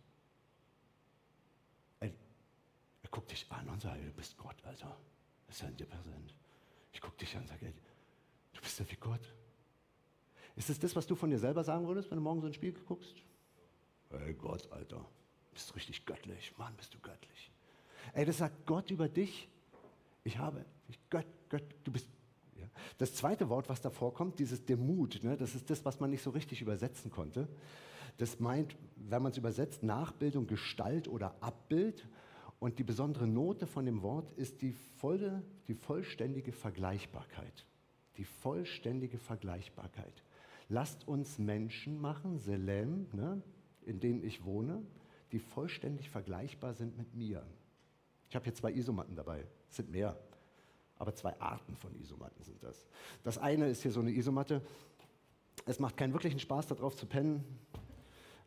Er, 1.99 2.11
er 3.09 3.15
guckt 3.15 3.31
dich 3.31 3.45
an 3.49 3.67
und 3.69 3.81
sagt, 3.81 3.97
du 3.97 4.11
bist 4.11 4.37
Gott, 4.37 4.55
Alter. 4.63 4.95
Das 5.47 5.55
ist 5.55 5.61
ja 5.63 5.67
in 5.67 5.77
dir 5.77 5.85
präsent. 5.85 6.33
Ich 6.93 7.01
gucke 7.01 7.17
dich 7.17 7.35
an 7.35 7.41
und 7.41 7.47
sage, 7.47 7.73
du 8.53 8.61
bist 8.61 8.79
ja 8.79 8.85
wie 8.89 8.95
Gott. 8.95 9.33
Ist 10.55 10.69
es 10.69 10.79
das, 10.79 10.95
was 10.95 11.07
du 11.07 11.15
von 11.15 11.29
dir 11.29 11.39
selber 11.39 11.63
sagen 11.63 11.87
würdest, 11.87 12.11
wenn 12.11 12.17
du 12.17 12.23
morgen 12.23 12.41
so 12.41 12.47
ein 12.47 12.53
Spiel 12.53 12.73
guckst? 12.73 13.15
Hey 14.11 14.33
Gott, 14.33 14.71
Alter, 14.71 15.05
bist 15.53 15.75
richtig 15.75 16.05
göttlich. 16.05 16.53
Mann, 16.57 16.75
bist 16.75 16.93
du 16.93 16.99
göttlich. 16.99 17.51
Ey, 18.13 18.25
das 18.25 18.37
sagt 18.37 18.65
Gott 18.65 18.91
über 18.91 19.07
dich. 19.07 19.49
Ich 20.23 20.37
habe, 20.37 20.65
ich, 20.87 20.99
Gott, 21.09 21.25
Gott, 21.49 21.63
du 21.83 21.91
bist. 21.91 22.07
Ja. 22.55 22.67
Das 22.97 23.13
zweite 23.13 23.49
Wort, 23.49 23.69
was 23.69 23.81
da 23.81 23.89
vorkommt, 23.89 24.39
dieses 24.39 24.65
Demut, 24.65 25.23
ne, 25.23 25.37
das 25.37 25.55
ist 25.55 25.69
das, 25.69 25.85
was 25.85 25.99
man 25.99 26.09
nicht 26.09 26.23
so 26.23 26.29
richtig 26.31 26.61
übersetzen 26.61 27.11
konnte. 27.11 27.47
Das 28.17 28.39
meint, 28.39 28.75
wenn 28.95 29.21
man 29.23 29.31
es 29.31 29.37
übersetzt, 29.37 29.81
Nachbildung, 29.81 30.45
Gestalt 30.45 31.07
oder 31.07 31.35
Abbild. 31.41 32.05
Und 32.59 32.77
die 32.77 32.83
besondere 32.83 33.25
Note 33.25 33.65
von 33.65 33.85
dem 33.85 34.01
Wort 34.01 34.31
ist 34.33 34.61
die, 34.61 34.73
volle, 34.73 35.43
die 35.67 35.73
vollständige 35.73 36.51
Vergleichbarkeit. 36.51 37.65
Die 38.17 38.25
vollständige 38.25 39.17
Vergleichbarkeit. 39.17 40.23
Lasst 40.67 41.07
uns 41.07 41.39
Menschen 41.39 41.99
machen, 41.99 42.37
Selem, 42.37 43.07
ne, 43.13 43.41
in 43.85 43.99
denen 43.99 44.23
ich 44.23 44.43
wohne, 44.43 44.83
die 45.31 45.39
vollständig 45.39 46.09
vergleichbar 46.09 46.73
sind 46.73 46.97
mit 46.97 47.15
mir. 47.15 47.45
Ich 48.27 48.35
habe 48.35 48.43
hier 48.43 48.53
zwei 48.53 48.71
Isomatten 48.73 49.15
dabei, 49.15 49.45
es 49.69 49.77
sind 49.77 49.89
mehr, 49.89 50.19
aber 50.97 51.15
zwei 51.15 51.39
Arten 51.39 51.75
von 51.75 51.95
Isomatten 51.95 52.43
sind 52.43 52.61
das. 52.61 52.85
Das 53.23 53.37
eine 53.37 53.69
ist 53.69 53.81
hier 53.81 53.91
so 53.91 54.01
eine 54.01 54.11
Isomatte. 54.11 54.61
Es 55.65 55.79
macht 55.79 55.97
keinen 55.97 56.13
wirklichen 56.13 56.39
Spaß, 56.39 56.67
darauf 56.67 56.95
zu 56.95 57.05
pennen. 57.05 57.43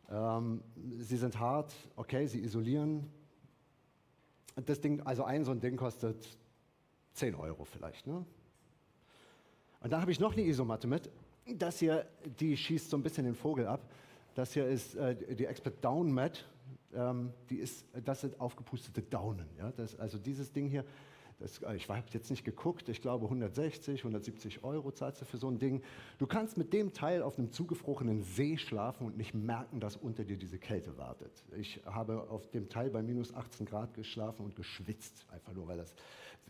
Ähm, 0.09 0.61
sie 0.99 1.17
sind 1.17 1.39
hart, 1.39 1.73
okay, 1.95 2.27
sie 2.27 2.41
isolieren. 2.41 3.09
Das 4.55 4.81
Ding, 4.81 5.01
also 5.01 5.23
ein 5.23 5.43
so 5.45 5.51
ein 5.51 5.59
Ding 5.59 5.77
kostet 5.77 6.37
10 7.13 7.35
Euro 7.35 7.65
vielleicht. 7.65 8.07
Ne? 8.07 8.25
Und 9.81 9.91
da 9.91 10.01
habe 10.01 10.11
ich 10.11 10.19
noch 10.19 10.33
eine 10.33 10.43
Isomatte 10.43 10.87
mit. 10.87 11.09
Das 11.57 11.79
hier, 11.79 12.05
die 12.39 12.55
schießt 12.55 12.89
so 12.89 12.97
ein 12.97 13.03
bisschen 13.03 13.25
den 13.25 13.35
Vogel 13.35 13.67
ab. 13.67 13.81
Das 14.35 14.53
hier 14.53 14.67
ist 14.67 14.95
äh, 14.95 15.35
die 15.35 15.45
Expert 15.45 15.83
Down 15.83 16.11
Mat. 16.11 16.47
Ähm, 16.93 17.33
die 17.49 17.57
ist, 17.57 17.85
das 18.05 18.21
sind 18.21 18.39
aufgepustete 18.39 19.01
Daunen. 19.01 19.47
Ja? 19.57 19.71
Das, 19.75 19.99
also 19.99 20.17
dieses 20.17 20.51
Ding 20.51 20.67
hier, 20.67 20.85
das, 21.39 21.61
äh, 21.63 21.75
ich 21.75 21.89
habe 21.89 22.03
jetzt 22.11 22.29
nicht 22.29 22.43
geguckt, 22.43 22.89
ich 22.89 23.01
glaube 23.01 23.25
160, 23.25 24.01
170 24.01 24.63
Euro 24.63 24.91
zahlst 24.91 25.21
du 25.21 25.25
für 25.25 25.37
so 25.37 25.49
ein 25.49 25.59
Ding. 25.59 25.81
Du 26.17 26.27
kannst 26.27 26.57
mit 26.57 26.73
dem 26.73 26.93
Teil 26.93 27.21
auf 27.21 27.37
einem 27.37 27.51
zugefrorenen 27.51 28.23
See 28.23 28.57
schlafen 28.57 29.05
und 29.07 29.17
nicht 29.17 29.33
merken, 29.33 29.79
dass 29.79 29.95
unter 29.95 30.23
dir 30.23 30.37
diese 30.37 30.57
Kälte 30.57 30.97
wartet. 30.97 31.43
Ich 31.57 31.81
habe 31.85 32.29
auf 32.29 32.49
dem 32.51 32.69
Teil 32.69 32.89
bei 32.89 33.01
minus 33.01 33.33
18 33.33 33.65
Grad 33.65 33.93
geschlafen 33.93 34.45
und 34.45 34.55
geschwitzt, 34.55 35.25
einfach 35.31 35.53
nur, 35.53 35.67
weil 35.67 35.77
das 35.77 35.93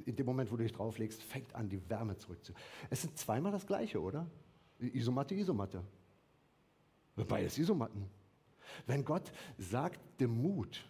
in 0.05 0.15
dem 0.15 0.25
Moment, 0.25 0.51
wo 0.51 0.57
du 0.57 0.63
dich 0.63 0.73
drauflegst, 0.73 1.21
fängt 1.21 1.53
an, 1.55 1.69
die 1.69 1.87
Wärme 1.89 2.17
zurückzu. 2.17 2.53
Es 2.89 3.01
sind 3.01 3.17
zweimal 3.17 3.51
das 3.51 3.65
Gleiche, 3.67 4.01
oder? 4.01 4.25
Isomatte, 4.79 5.35
Isomatte. 5.35 5.83
Beides 7.15 7.57
Isomatten. 7.57 8.09
Wenn 8.87 9.05
Gott 9.05 9.31
sagt, 9.57 9.99
dem 10.19 10.41
Mut, 10.41 10.83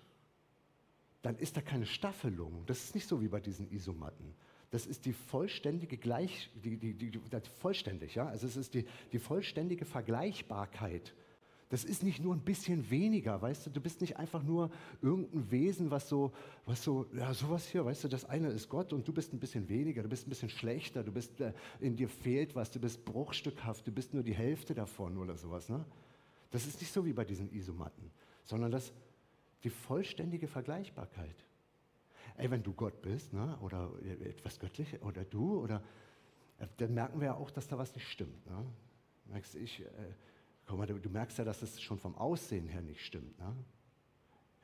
dann 1.23 1.35
ist 1.37 1.57
da 1.57 1.61
keine 1.61 1.87
Staffelung. 1.87 2.63
Das 2.67 2.83
ist 2.83 2.93
nicht 2.93 3.07
so 3.07 3.19
wie 3.21 3.27
bei 3.27 3.39
diesen 3.39 3.71
Isomatten. 3.71 4.35
Das 4.69 4.85
ist 4.85 5.05
die 5.05 5.13
vollständige 5.13 5.97
Gleich, 5.97 6.51
die, 6.63 6.77
die, 6.77 6.93
die, 6.93 7.19
vollständig, 7.59 8.13
ja. 8.13 8.27
Also 8.27 8.45
es 8.45 8.55
ist 8.55 8.75
die, 8.75 8.85
die 9.11 9.19
vollständige 9.19 9.85
Vergleichbarkeit 9.85 11.15
das 11.73 11.85
ist 11.85 12.03
nicht 12.03 12.21
nur 12.21 12.35
ein 12.35 12.41
bisschen 12.41 12.87
weniger, 12.91 13.41
weißt 13.41 13.65
du, 13.65 13.69
du 13.71 13.81
bist 13.81 13.99
nicht 13.99 14.17
einfach 14.17 14.43
nur 14.43 14.69
irgendein 15.01 15.49
Wesen, 15.49 15.89
was 15.89 16.07
so, 16.07 16.31
was 16.67 16.83
so, 16.83 17.07
ja, 17.13 17.33
sowas 17.33 17.67
hier, 17.67 17.83
weißt 17.83 18.03
du, 18.03 18.09
das 18.09 18.25
eine 18.25 18.49
ist 18.49 18.69
Gott 18.69 18.93
und 18.93 19.07
du 19.07 19.11
bist 19.11 19.33
ein 19.33 19.39
bisschen 19.39 19.67
weniger, 19.69 20.03
du 20.03 20.07
bist 20.07 20.27
ein 20.27 20.29
bisschen 20.29 20.49
schlechter, 20.49 21.03
du 21.03 21.11
bist, 21.11 21.41
äh, 21.41 21.51
in 21.79 21.95
dir 21.95 22.09
fehlt 22.09 22.55
was, 22.55 22.69
du 22.69 22.79
bist 22.79 23.03
bruchstückhaft, 23.05 23.87
du 23.87 23.91
bist 23.91 24.13
nur 24.13 24.21
die 24.21 24.35
Hälfte 24.35 24.75
davon 24.75 25.17
oder 25.17 25.35
sowas, 25.35 25.67
ne? 25.67 25.83
Das 26.51 26.67
ist 26.67 26.79
nicht 26.79 26.93
so 26.93 27.03
wie 27.07 27.13
bei 27.13 27.25
diesen 27.25 27.51
Isomatten, 27.51 28.11
sondern 28.43 28.69
das, 28.69 28.93
die 29.63 29.69
vollständige 29.69 30.47
Vergleichbarkeit. 30.47 31.45
Ey, 32.37 32.49
wenn 32.49 32.63
du 32.63 32.73
Gott 32.73 33.01
bist, 33.01 33.33
ne, 33.33 33.57
oder 33.61 33.91
etwas 34.03 34.59
Göttliches, 34.59 35.01
oder 35.01 35.23
du, 35.23 35.59
oder, 35.61 35.83
äh, 36.57 36.67
dann 36.77 36.93
merken 36.93 37.19
wir 37.19 37.27
ja 37.27 37.33
auch, 37.35 37.51
dass 37.51 37.67
da 37.67 37.77
was 37.77 37.93
nicht 37.93 38.07
stimmt, 38.07 38.45
ne? 38.47 38.65
Merkst 39.25 39.55
ich, 39.55 39.81
äh, 39.81 39.87
Guck 40.65 40.77
mal, 40.77 40.85
du, 40.85 40.99
du 40.99 41.09
merkst 41.09 41.37
ja, 41.37 41.43
dass 41.43 41.61
es 41.61 41.81
schon 41.81 41.99
vom 41.99 42.15
Aussehen 42.15 42.67
her 42.67 42.81
nicht 42.81 43.05
stimmt. 43.05 43.37
Ne? 43.39 43.55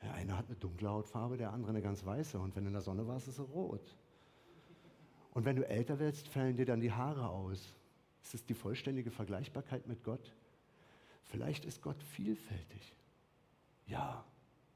Der 0.02 0.14
eine 0.14 0.36
hat 0.36 0.46
eine 0.46 0.56
dunkle 0.56 0.88
Hautfarbe, 0.88 1.36
der 1.36 1.52
andere 1.52 1.70
eine 1.70 1.82
ganz 1.82 2.04
weiße. 2.04 2.38
Und 2.38 2.56
wenn 2.56 2.66
in 2.66 2.72
der 2.72 2.82
Sonne 2.82 3.06
warst, 3.06 3.28
ist 3.28 3.38
er 3.38 3.44
rot. 3.44 3.94
Und 5.32 5.44
wenn 5.44 5.56
du 5.56 5.66
älter 5.66 5.98
wirst, 5.98 6.28
fallen 6.28 6.56
dir 6.56 6.64
dann 6.64 6.80
die 6.80 6.92
Haare 6.92 7.28
aus. 7.28 7.74
Ist 8.22 8.34
es 8.34 8.44
die 8.44 8.54
vollständige 8.54 9.10
Vergleichbarkeit 9.10 9.86
mit 9.86 10.02
Gott? 10.02 10.34
Vielleicht 11.24 11.64
ist 11.64 11.82
Gott 11.82 12.02
vielfältig. 12.02 12.94
Ja, 13.86 14.24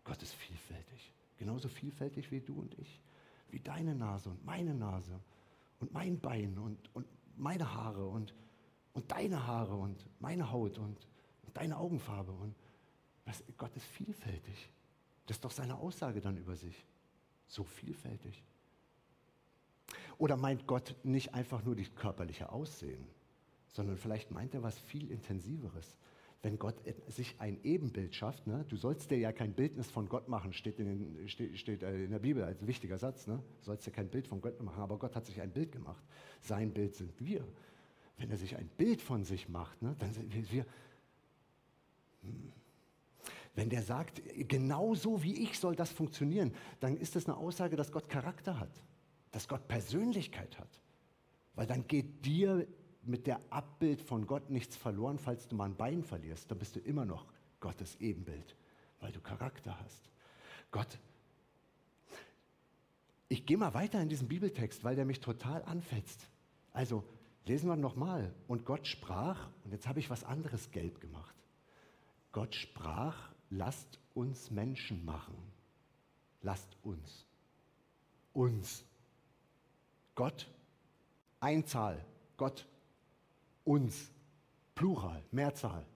Gott 0.04 0.22
ist 0.22 0.34
vielfältig. 0.34 1.12
Genauso 1.38 1.68
vielfältig 1.68 2.30
wie 2.30 2.40
du 2.40 2.60
und 2.60 2.78
ich. 2.78 3.00
Wie 3.50 3.60
deine 3.60 3.94
Nase 3.94 4.30
und 4.30 4.44
meine 4.44 4.74
Nase 4.74 5.18
und 5.80 5.92
mein 5.92 6.18
Bein 6.20 6.58
und, 6.58 6.94
und 6.94 7.06
meine 7.36 7.74
Haare 7.74 8.06
und, 8.06 8.34
und 8.92 9.10
deine 9.10 9.46
Haare 9.46 9.74
und 9.74 10.06
meine 10.20 10.50
Haut 10.50 10.78
und 10.78 11.06
deine 11.54 11.76
Augenfarbe. 11.76 12.32
Und 12.32 12.54
was, 13.24 13.42
Gott 13.56 13.74
ist 13.76 13.86
vielfältig. 13.86 14.70
Das 15.26 15.38
ist 15.38 15.44
doch 15.44 15.50
seine 15.50 15.76
Aussage 15.76 16.20
dann 16.20 16.36
über 16.36 16.56
sich. 16.56 16.84
So 17.46 17.64
vielfältig. 17.64 18.42
Oder 20.18 20.36
meint 20.36 20.66
Gott 20.66 20.94
nicht 21.02 21.34
einfach 21.34 21.64
nur 21.64 21.74
die 21.74 21.84
körperliche 21.84 22.50
Aussehen, 22.52 23.06
sondern 23.72 23.96
vielleicht 23.96 24.30
meint 24.30 24.54
er 24.54 24.62
was 24.62 24.78
viel 24.78 25.10
intensiveres. 25.10 25.96
Wenn 26.44 26.58
Gott 26.58 26.74
sich 27.08 27.36
ein 27.38 27.58
Ebenbild 27.64 28.14
schafft, 28.14 28.46
ne, 28.46 28.66
du 28.68 28.76
sollst 28.76 29.10
dir 29.10 29.16
ja 29.16 29.32
kein 29.32 29.54
Bildnis 29.54 29.90
von 29.90 30.10
Gott 30.10 30.28
machen, 30.28 30.52
steht 30.52 30.78
in, 30.78 31.26
steht, 31.26 31.58
steht 31.58 31.82
äh, 31.82 32.04
in 32.04 32.10
der 32.10 32.18
Bibel 32.18 32.44
als 32.44 32.66
wichtiger 32.66 32.98
Satz. 32.98 33.26
Ne? 33.26 33.42
Du 33.60 33.64
sollst 33.64 33.86
dir 33.86 33.92
kein 33.92 34.10
Bild 34.10 34.28
von 34.28 34.42
Gott 34.42 34.60
machen, 34.60 34.82
aber 34.82 34.98
Gott 34.98 35.16
hat 35.16 35.24
sich 35.24 35.40
ein 35.40 35.50
Bild 35.50 35.72
gemacht. 35.72 36.04
Sein 36.42 36.70
Bild 36.70 36.94
sind 36.96 37.18
wir. 37.18 37.48
Wenn 38.18 38.30
er 38.30 38.36
sich 38.36 38.58
ein 38.58 38.68
Bild 38.76 39.00
von 39.00 39.24
sich 39.24 39.48
macht, 39.48 39.80
ne, 39.80 39.96
dann 39.98 40.12
sind 40.12 40.52
wir, 40.52 40.66
wenn 43.54 43.70
der 43.70 43.80
sagt, 43.80 44.20
genau 44.46 44.94
so 44.94 45.22
wie 45.22 45.44
ich 45.44 45.58
soll 45.58 45.74
das 45.74 45.92
funktionieren, 45.92 46.52
dann 46.78 46.98
ist 46.98 47.16
das 47.16 47.24
eine 47.24 47.38
Aussage, 47.38 47.74
dass 47.74 47.90
Gott 47.90 48.10
Charakter 48.10 48.60
hat, 48.60 48.82
dass 49.30 49.48
Gott 49.48 49.66
Persönlichkeit 49.66 50.58
hat. 50.58 50.82
Weil 51.54 51.66
dann 51.66 51.88
geht 51.88 52.26
dir 52.26 52.66
mit 53.06 53.26
der 53.26 53.40
Abbild 53.50 54.00
von 54.00 54.26
Gott 54.26 54.50
nichts 54.50 54.76
verloren, 54.76 55.18
falls 55.18 55.48
du 55.48 55.56
mal 55.56 55.66
ein 55.66 55.76
Bein 55.76 56.02
verlierst. 56.02 56.50
Dann 56.50 56.58
bist 56.58 56.76
du 56.76 56.80
immer 56.80 57.04
noch 57.04 57.26
Gottes 57.60 57.96
Ebenbild, 58.00 58.56
weil 59.00 59.12
du 59.12 59.20
Charakter 59.20 59.78
hast. 59.80 60.10
Gott, 60.70 60.98
ich 63.28 63.46
gehe 63.46 63.56
mal 63.56 63.74
weiter 63.74 64.00
in 64.00 64.08
diesen 64.08 64.28
Bibeltext, 64.28 64.84
weil 64.84 64.96
der 64.96 65.04
mich 65.04 65.20
total 65.20 65.62
anfetzt. 65.64 66.28
Also 66.72 67.04
lesen 67.46 67.68
wir 67.68 67.76
nochmal. 67.76 68.34
Und 68.48 68.64
Gott 68.64 68.86
sprach, 68.86 69.48
und 69.64 69.72
jetzt 69.72 69.86
habe 69.88 70.00
ich 70.00 70.10
was 70.10 70.24
anderes 70.24 70.70
gelb 70.70 71.00
gemacht. 71.00 71.34
Gott 72.32 72.54
sprach, 72.54 73.30
lasst 73.50 73.98
uns 74.14 74.50
Menschen 74.50 75.04
machen. 75.04 75.36
Lasst 76.42 76.76
uns. 76.82 77.26
Uns. 78.32 78.84
Gott, 80.14 80.48
Einzahl. 81.40 82.04
Gott, 82.36 82.66
uns. 83.64 84.10
Plural, 84.74 85.22
Mehrzahl. 85.30 85.86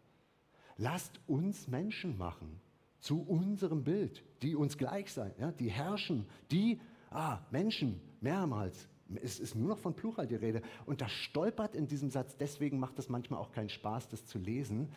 Lasst 0.77 1.21
uns 1.27 1.67
Menschen 1.67 2.17
machen. 2.17 2.61
Zu 3.01 3.21
unserem 3.23 3.85
Bild, 3.85 4.25
die 4.43 4.57
uns 4.57 4.77
gleich 4.77 5.13
sein, 5.13 5.33
ja, 5.39 5.53
die 5.53 5.71
herrschen, 5.71 6.27
die, 6.51 6.81
ah, 7.11 7.39
Menschen, 7.51 8.01
mehrmals, 8.21 8.89
es 9.23 9.39
ist 9.41 9.55
nur 9.55 9.69
noch 9.69 9.79
von 9.79 9.95
Plural 9.95 10.27
die 10.27 10.35
Rede. 10.35 10.63
Und 10.85 11.01
das 11.01 11.11
stolpert 11.11 11.75
in 11.75 11.87
diesem 11.87 12.11
Satz, 12.11 12.37
deswegen 12.37 12.79
macht 12.79 12.99
es 12.99 13.09
manchmal 13.09 13.41
auch 13.41 13.53
keinen 13.53 13.71
Spaß, 13.71 14.09
das 14.09 14.27
zu 14.27 14.39
lesen, 14.39 14.93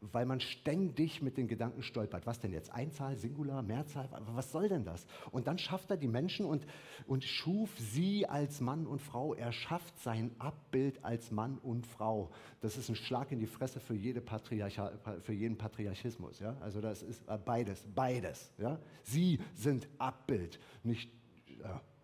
weil 0.00 0.26
man 0.26 0.40
ständig 0.40 1.22
mit 1.22 1.36
den 1.36 1.48
Gedanken 1.48 1.82
stolpert. 1.82 2.26
Was 2.26 2.40
denn 2.40 2.52
jetzt? 2.52 2.72
Einzahl, 2.72 3.16
Singular, 3.16 3.62
Mehrzahl? 3.62 4.08
Was 4.34 4.52
soll 4.52 4.68
denn 4.68 4.84
das? 4.84 5.06
Und 5.30 5.46
dann 5.46 5.58
schafft 5.58 5.90
er 5.90 5.96
die 5.96 6.08
Menschen 6.08 6.46
und, 6.46 6.66
und 7.06 7.24
schuf 7.24 7.76
sie 7.78 8.26
als 8.26 8.60
Mann 8.60 8.86
und 8.86 9.00
Frau. 9.00 9.34
Er 9.34 9.52
schafft 9.52 9.98
sein 9.98 10.30
Abbild 10.38 11.04
als 11.04 11.30
Mann 11.30 11.58
und 11.58 11.86
Frau. 11.86 12.30
Das 12.60 12.76
ist 12.76 12.88
ein 12.88 12.96
Schlag 12.96 13.32
in 13.32 13.40
die 13.40 13.46
Fresse 13.46 13.80
für, 13.80 13.94
jede 13.94 14.20
Patriarcha, 14.20 14.92
für 15.20 15.32
jeden 15.32 15.58
Patriarchismus. 15.58 16.38
Ja? 16.40 16.56
Also 16.60 16.80
das 16.80 17.02
ist 17.02 17.28
äh, 17.28 17.38
beides, 17.44 17.86
beides. 17.94 18.52
Ja? 18.58 18.78
Sie 19.02 19.40
sind 19.54 19.88
Abbild, 19.98 20.58
nicht... 20.82 21.10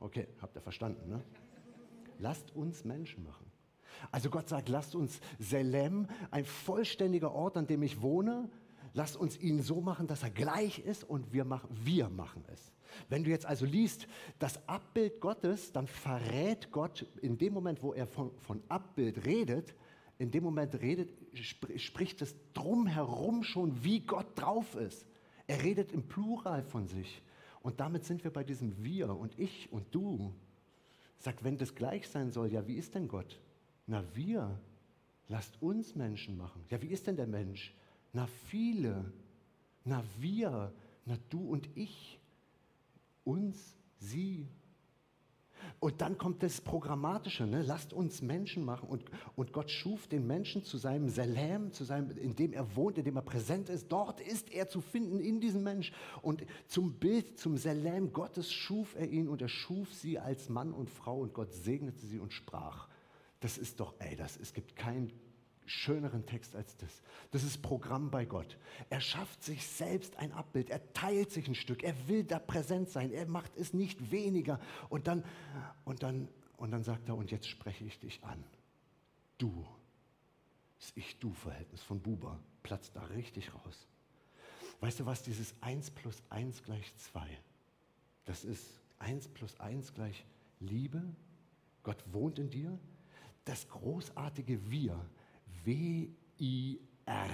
Okay, 0.01 0.27
habt 0.43 0.57
ihr 0.57 0.61
verstanden. 0.61 1.09
Ne? 1.09 1.23
Lasst 2.19 2.55
uns 2.55 2.85
Menschen 2.85 3.25
machen. 3.25 3.54
Also 4.11 4.31
Gott 4.31 4.49
sagt, 4.49 4.69
lasst 4.69 4.95
uns 4.95 5.21
Selem, 5.39 6.09
ein 6.31 6.45
vollständiger 6.45 7.33
Ort, 7.33 7.57
an 7.57 7.67
dem 7.67 7.83
ich 7.83 8.01
wohne, 8.03 8.49
lasst 8.93 9.17
uns 9.17 9.39
ihn 9.39 9.63
so 9.63 9.81
machen, 9.81 10.07
dass 10.07 10.23
er 10.23 10.31
gleich 10.31 10.79
ist 10.79 11.05
und 11.05 11.33
wir 11.33 11.45
machen, 11.45 11.69
wir 11.73 12.09
machen 12.09 12.45
es. 12.53 12.73
Wenn 13.09 13.25
du 13.25 13.31
jetzt 13.31 13.47
also 13.47 13.67
liest, 13.67 14.07
das 14.39 14.69
Abbild 14.69 15.21
Gottes, 15.21 15.73
dann 15.73 15.87
verrät 15.87 16.71
Gott 16.71 17.07
in 17.21 17.39
dem 17.39 17.53
Moment, 17.53 17.83
wo 17.83 17.93
er 17.93 18.07
von, 18.07 18.31
von 18.39 18.63
Abbild 18.69 19.27
redet, 19.27 19.75
in 20.19 20.31
dem 20.31 20.45
Moment 20.45 20.81
redet, 20.81 21.11
spricht 21.77 22.23
es 22.23 22.37
drumherum 22.53 23.43
schon, 23.43 23.83
wie 23.83 24.01
Gott 24.01 24.27
drauf 24.37 24.77
ist. 24.77 25.07
Er 25.47 25.63
redet 25.63 25.93
im 25.93 26.07
Plural 26.07 26.63
von 26.63 26.87
sich. 26.87 27.23
Und 27.63 27.81
damit 27.81 28.05
sind 28.05 28.23
wir 28.23 28.33
bei 28.33 28.45
diesem 28.45 28.85
Wir 28.85 29.17
und 29.17 29.39
ich 29.39 29.73
und 29.73 29.93
du. 29.93 30.33
Sagt, 31.19 31.43
wenn 31.43 31.59
das 31.59 31.75
gleich 31.75 32.09
sein 32.09 32.31
soll, 32.31 32.53
ja, 32.53 32.67
wie 32.67 32.75
ist 32.75 32.95
denn 32.95 33.09
Gott? 33.09 33.41
Na, 33.87 34.05
wir. 34.15 34.59
Lasst 35.29 35.61
uns 35.63 35.95
Menschen 35.95 36.37
machen. 36.37 36.65
Ja, 36.69 36.81
wie 36.83 36.89
ist 36.89 37.07
denn 37.07 37.17
der 37.17 37.27
Mensch? 37.27 37.75
Na, 38.13 38.27
viele. 38.49 39.13
Na, 39.85 40.03
wir. 40.19 40.73
Na, 41.07 41.17
du 41.31 41.41
und 41.41 41.69
ich 41.75 42.21
uns, 43.25 43.77
sie. 43.99 44.47
Und 45.81 46.01
dann 46.01 46.19
kommt 46.19 46.43
das 46.43 46.61
Programmatische, 46.61 47.47
ne? 47.47 47.63
lasst 47.63 47.93
uns 47.93 48.21
Menschen 48.21 48.65
machen. 48.65 48.89
Und, 48.89 49.05
und 49.35 49.53
Gott 49.53 49.71
schuf 49.71 50.07
den 50.07 50.27
Menschen 50.27 50.63
zu 50.63 50.77
seinem 50.77 51.09
Salam, 51.09 51.73
zu 51.73 51.85
seinem, 51.85 52.11
in 52.19 52.37
dem 52.37 52.53
er 52.53 52.77
wohnt, 52.77 52.99
in 52.99 53.05
dem 53.05 53.17
er 53.17 53.23
präsent 53.23 53.69
ist. 53.69 53.91
Dort 53.91 54.21
ist 54.21 54.53
er 54.53 54.69
zu 54.69 54.81
finden, 54.81 55.21
in 55.21 55.41
diesem 55.41 55.63
Mensch. 55.63 55.93
Und 56.23 56.45
zum 56.67 56.95
Bild, 56.95 57.39
zum 57.39 57.57
Salam 57.57 58.13
Gottes 58.13 58.53
schuf 58.53 58.95
er 58.97 59.09
ihn 59.09 59.29
und 59.29 59.41
er 59.41 59.49
schuf 59.49 59.93
sie 59.95 60.19
als 60.19 60.49
Mann 60.49 60.73
und 60.73 60.91
Frau 60.91 61.21
und 61.21 61.33
Gott 61.33 61.53
segnete 61.53 62.07
sie 62.07 62.19
und 62.19 62.33
sprach. 62.33 62.89
Das 63.45 63.59
ist 63.59 63.79
doch, 63.79 63.93
ey, 63.99 64.17
das, 64.17 64.39
es 64.39 64.55
gibt 64.55 64.75
kein 64.75 65.13
schöneren 65.67 66.25
Text 66.25 66.57
als 66.57 66.79
das. 66.79 67.03
Das 67.31 67.45
ist 67.45 67.61
Programm 67.61 68.11
bei 68.11 68.25
Gott. 68.25 68.57
Er 68.89 69.03
schafft 69.03 69.43
sich 69.43 69.67
selbst 69.67 70.17
ein 70.17 70.33
Abbild, 70.33 70.71
er 70.71 70.95
teilt 70.95 71.31
sich 71.31 71.47
ein 71.47 71.55
Stück, 71.55 71.83
er 71.83 72.09
will 72.09 72.25
da 72.25 72.39
präsent 72.39 72.89
sein, 72.89 73.13
er 73.13 73.27
macht 73.27 73.55
es 73.59 73.75
nicht 73.75 74.11
weniger. 74.11 74.59
Und 74.89 75.09
dann, 75.09 75.23
und 75.85 76.03
dann, 76.03 76.31
und 76.57 76.71
dann 76.71 76.85
sagt 76.85 77.07
er, 77.11 77.17
und 77.17 77.31
jetzt 77.33 77.47
spreche 77.47 77.85
ich 77.85 77.99
dich 77.99 78.25
an. 78.25 78.43
Du. 79.37 79.67
Das 80.81 80.93
Ich-Du-Verhältnis 80.95 81.83
von 81.83 82.01
Buber 82.01 82.41
platzt 82.63 82.97
da 82.97 83.03
richtig 83.03 83.55
raus. 83.55 83.87
Weißt 84.81 85.01
du 85.01 85.05
was, 85.05 85.23
dieses 85.23 85.55
1 85.61 85.91
plus 85.91 86.23
1 86.31 86.63
gleich 86.63 86.97
2, 86.97 87.29
das 88.25 88.43
ist 88.43 88.81
1 89.01 89.29
plus 89.29 89.61
1 89.61 89.93
gleich 89.93 90.25
Liebe, 90.61 91.03
Gott 91.83 92.03
wohnt 92.11 92.39
in 92.39 92.49
dir, 92.49 92.79
das 93.45 93.69
großartige 93.69 94.71
Wir, 94.71 94.99
W-I-R, 95.65 97.29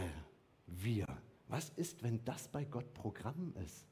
wir. 0.66 1.06
Was 1.48 1.70
ist, 1.70 2.02
wenn 2.02 2.24
das 2.24 2.48
bei 2.48 2.64
Gott 2.64 2.92
Programm 2.94 3.54
ist? 3.64 3.86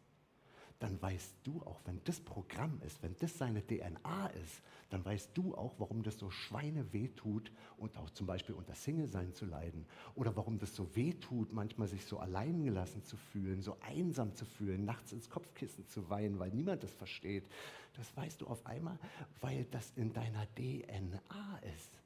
Dann 0.79 1.03
weißt 1.03 1.35
du 1.43 1.61
auch, 1.63 1.81
wenn 1.87 2.01
das 2.05 2.21
Programm 2.21 2.81
ist, 2.87 3.03
wenn 3.03 3.17
das 3.19 3.37
seine 3.37 3.67
DNA 3.67 4.29
ist, 4.45 4.63
dann 4.91 5.05
weißt 5.05 5.31
du 5.35 5.57
auch, 5.57 5.75
warum 5.79 6.05
das 6.05 6.19
so 6.19 6.31
Schweine 6.31 6.93
wehtut 6.93 7.51
und 7.79 7.97
auch 7.97 8.11
zum 8.11 8.29
Beispiel 8.29 8.55
unter 8.55 8.77
Single-Sein 8.77 9.35
zu 9.35 9.45
leiden. 9.45 9.87
Oder 10.15 10.37
warum 10.37 10.61
das 10.61 10.77
so 10.77 10.95
wehtut, 10.95 11.53
manchmal 11.53 11.89
sich 11.89 12.05
so 12.05 12.19
allein 12.21 12.63
gelassen 12.63 13.03
zu 13.03 13.17
fühlen, 13.17 13.61
so 13.61 13.77
einsam 13.81 14.37
zu 14.37 14.45
fühlen, 14.45 14.85
nachts 14.85 15.11
ins 15.13 15.29
Kopfkissen 15.29 15.85
zu 15.89 16.09
weinen, 16.11 16.39
weil 16.39 16.51
niemand 16.51 16.85
das 16.85 16.93
versteht. 16.93 17.49
Das 17.97 18.17
weißt 18.17 18.41
du 18.41 18.47
auf 18.47 18.65
einmal, 18.65 19.01
weil 19.41 19.65
das 19.65 19.93
in 19.97 20.13
deiner 20.13 20.47
DNA 20.55 21.59
ist. 21.75 21.98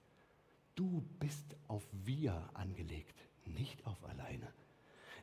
Du 0.74 1.02
bist 1.18 1.56
auf 1.68 1.86
wir 1.92 2.48
angelegt, 2.54 3.16
nicht 3.44 3.84
auf 3.86 4.04
alleine. 4.04 4.48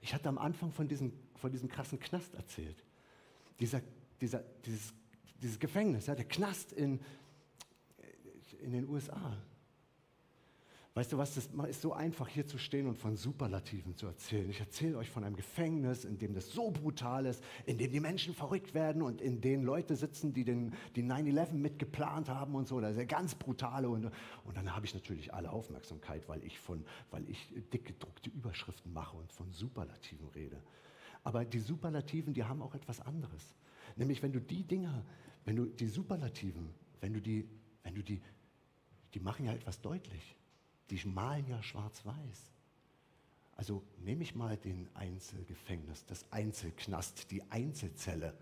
Ich 0.01 0.13
hatte 0.13 0.29
am 0.29 0.37
Anfang 0.37 0.71
von 0.71 0.87
diesem, 0.87 1.11
von 1.35 1.51
diesem 1.51 1.69
krassen 1.69 1.99
Knast 1.99 2.33
erzählt. 2.35 2.83
Dieser, 3.59 3.81
dieser, 4.21 4.39
dieses, 4.65 4.93
dieses 5.41 5.59
Gefängnis, 5.59 6.05
ja, 6.05 6.15
der 6.15 6.27
Knast 6.27 6.71
in, 6.71 6.99
in 8.61 8.71
den 8.71 8.87
USA. 8.87 9.37
Weißt 10.99 11.13
du 11.13 11.17
was, 11.17 11.33
das 11.33 11.47
ist 11.69 11.81
so 11.81 11.93
einfach 11.93 12.27
hier 12.27 12.45
zu 12.45 12.57
stehen 12.57 12.85
und 12.85 12.97
von 12.97 13.15
Superlativen 13.15 13.95
zu 13.95 14.05
erzählen. 14.05 14.49
Ich 14.49 14.59
erzähle 14.59 14.97
euch 14.97 15.09
von 15.09 15.23
einem 15.23 15.37
Gefängnis, 15.37 16.03
in 16.03 16.17
dem 16.17 16.33
das 16.33 16.51
so 16.51 16.71
brutal 16.71 17.25
ist, 17.25 17.41
in 17.65 17.77
dem 17.77 17.89
die 17.93 18.01
Menschen 18.01 18.33
verrückt 18.33 18.73
werden 18.73 19.01
und 19.01 19.21
in 19.21 19.39
dem 19.39 19.63
Leute 19.63 19.95
sitzen, 19.95 20.33
die 20.33 20.43
den, 20.43 20.73
die 20.97 21.03
9-11 21.03 21.53
mitgeplant 21.53 22.27
haben 22.27 22.53
und 22.53 22.67
so. 22.67 22.81
Das 22.81 22.91
ist 22.91 22.97
ja 22.97 23.05
ganz 23.05 23.33
brutale. 23.33 23.87
Und, 23.87 24.07
und 24.43 24.57
dann 24.57 24.75
habe 24.75 24.85
ich 24.85 24.93
natürlich 24.93 25.33
alle 25.33 25.53
Aufmerksamkeit, 25.53 26.27
weil 26.27 26.43
ich, 26.43 26.59
von, 26.59 26.83
weil 27.11 27.29
ich 27.29 27.47
dick 27.71 27.85
gedruckte 27.85 28.29
Überschriften 28.29 28.91
mache 28.91 29.15
und 29.15 29.31
von 29.31 29.49
Superlativen 29.53 30.27
rede. 30.35 30.61
Aber 31.23 31.45
die 31.45 31.59
Superlativen, 31.59 32.33
die 32.33 32.43
haben 32.43 32.61
auch 32.61 32.75
etwas 32.75 32.99
anderes. 32.99 33.55
Nämlich, 33.95 34.21
wenn 34.21 34.33
du 34.33 34.41
die 34.41 34.63
Dinger, 34.65 35.05
wenn 35.45 35.55
du 35.55 35.65
die 35.65 35.87
Superlativen, 35.87 36.73
wenn 36.99 37.13
du 37.13 37.21
die, 37.21 37.47
wenn 37.83 37.95
du 37.95 38.03
die, 38.03 38.21
die 39.13 39.21
machen 39.21 39.45
ja 39.45 39.53
etwas 39.53 39.79
deutlich 39.79 40.35
die 40.89 41.07
malen 41.07 41.47
ja 41.47 41.61
schwarz-weiß. 41.61 42.51
Also 43.55 43.83
nehme 44.03 44.23
ich 44.23 44.35
mal 44.35 44.57
den 44.57 44.87
Einzelgefängnis, 44.93 46.05
das 46.05 46.25
Einzelknast, 46.31 47.29
die 47.31 47.43
Einzelzelle. 47.51 48.37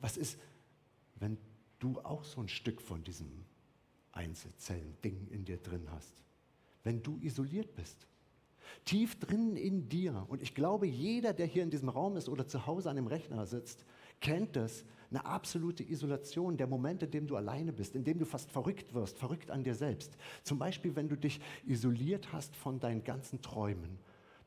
Was 0.00 0.16
ist, 0.16 0.38
wenn 1.16 1.38
du 1.78 2.00
auch 2.00 2.24
so 2.24 2.40
ein 2.40 2.48
Stück 2.48 2.82
von 2.82 3.04
diesem 3.04 3.44
Einzelzellen-Ding 4.12 5.28
in 5.30 5.44
dir 5.44 5.58
drin 5.58 5.86
hast? 5.92 6.12
Wenn 6.82 7.02
du 7.02 7.18
isoliert 7.20 7.74
bist, 7.76 8.06
tief 8.84 9.18
drin 9.18 9.56
in 9.56 9.88
dir. 9.88 10.26
Und 10.28 10.42
ich 10.42 10.54
glaube, 10.54 10.86
jeder, 10.86 11.32
der 11.32 11.46
hier 11.46 11.62
in 11.62 11.70
diesem 11.70 11.88
Raum 11.88 12.16
ist 12.16 12.28
oder 12.28 12.46
zu 12.46 12.66
Hause 12.66 12.90
an 12.90 12.96
dem 12.96 13.06
Rechner 13.06 13.46
sitzt, 13.46 13.84
kennt 14.20 14.56
das, 14.56 14.84
eine 15.10 15.24
absolute 15.24 15.82
Isolation, 15.82 16.56
der 16.56 16.66
Moment, 16.66 17.02
in 17.02 17.10
dem 17.10 17.26
du 17.26 17.36
alleine 17.36 17.72
bist, 17.72 17.94
in 17.94 18.04
dem 18.04 18.18
du 18.18 18.24
fast 18.24 18.50
verrückt 18.50 18.94
wirst, 18.94 19.18
verrückt 19.18 19.50
an 19.50 19.64
dir 19.64 19.74
selbst. 19.74 20.16
Zum 20.42 20.58
Beispiel, 20.58 20.96
wenn 20.96 21.08
du 21.08 21.16
dich 21.16 21.40
isoliert 21.66 22.32
hast 22.32 22.56
von 22.56 22.80
deinen 22.80 23.04
ganzen 23.04 23.40
Träumen. 23.42 23.98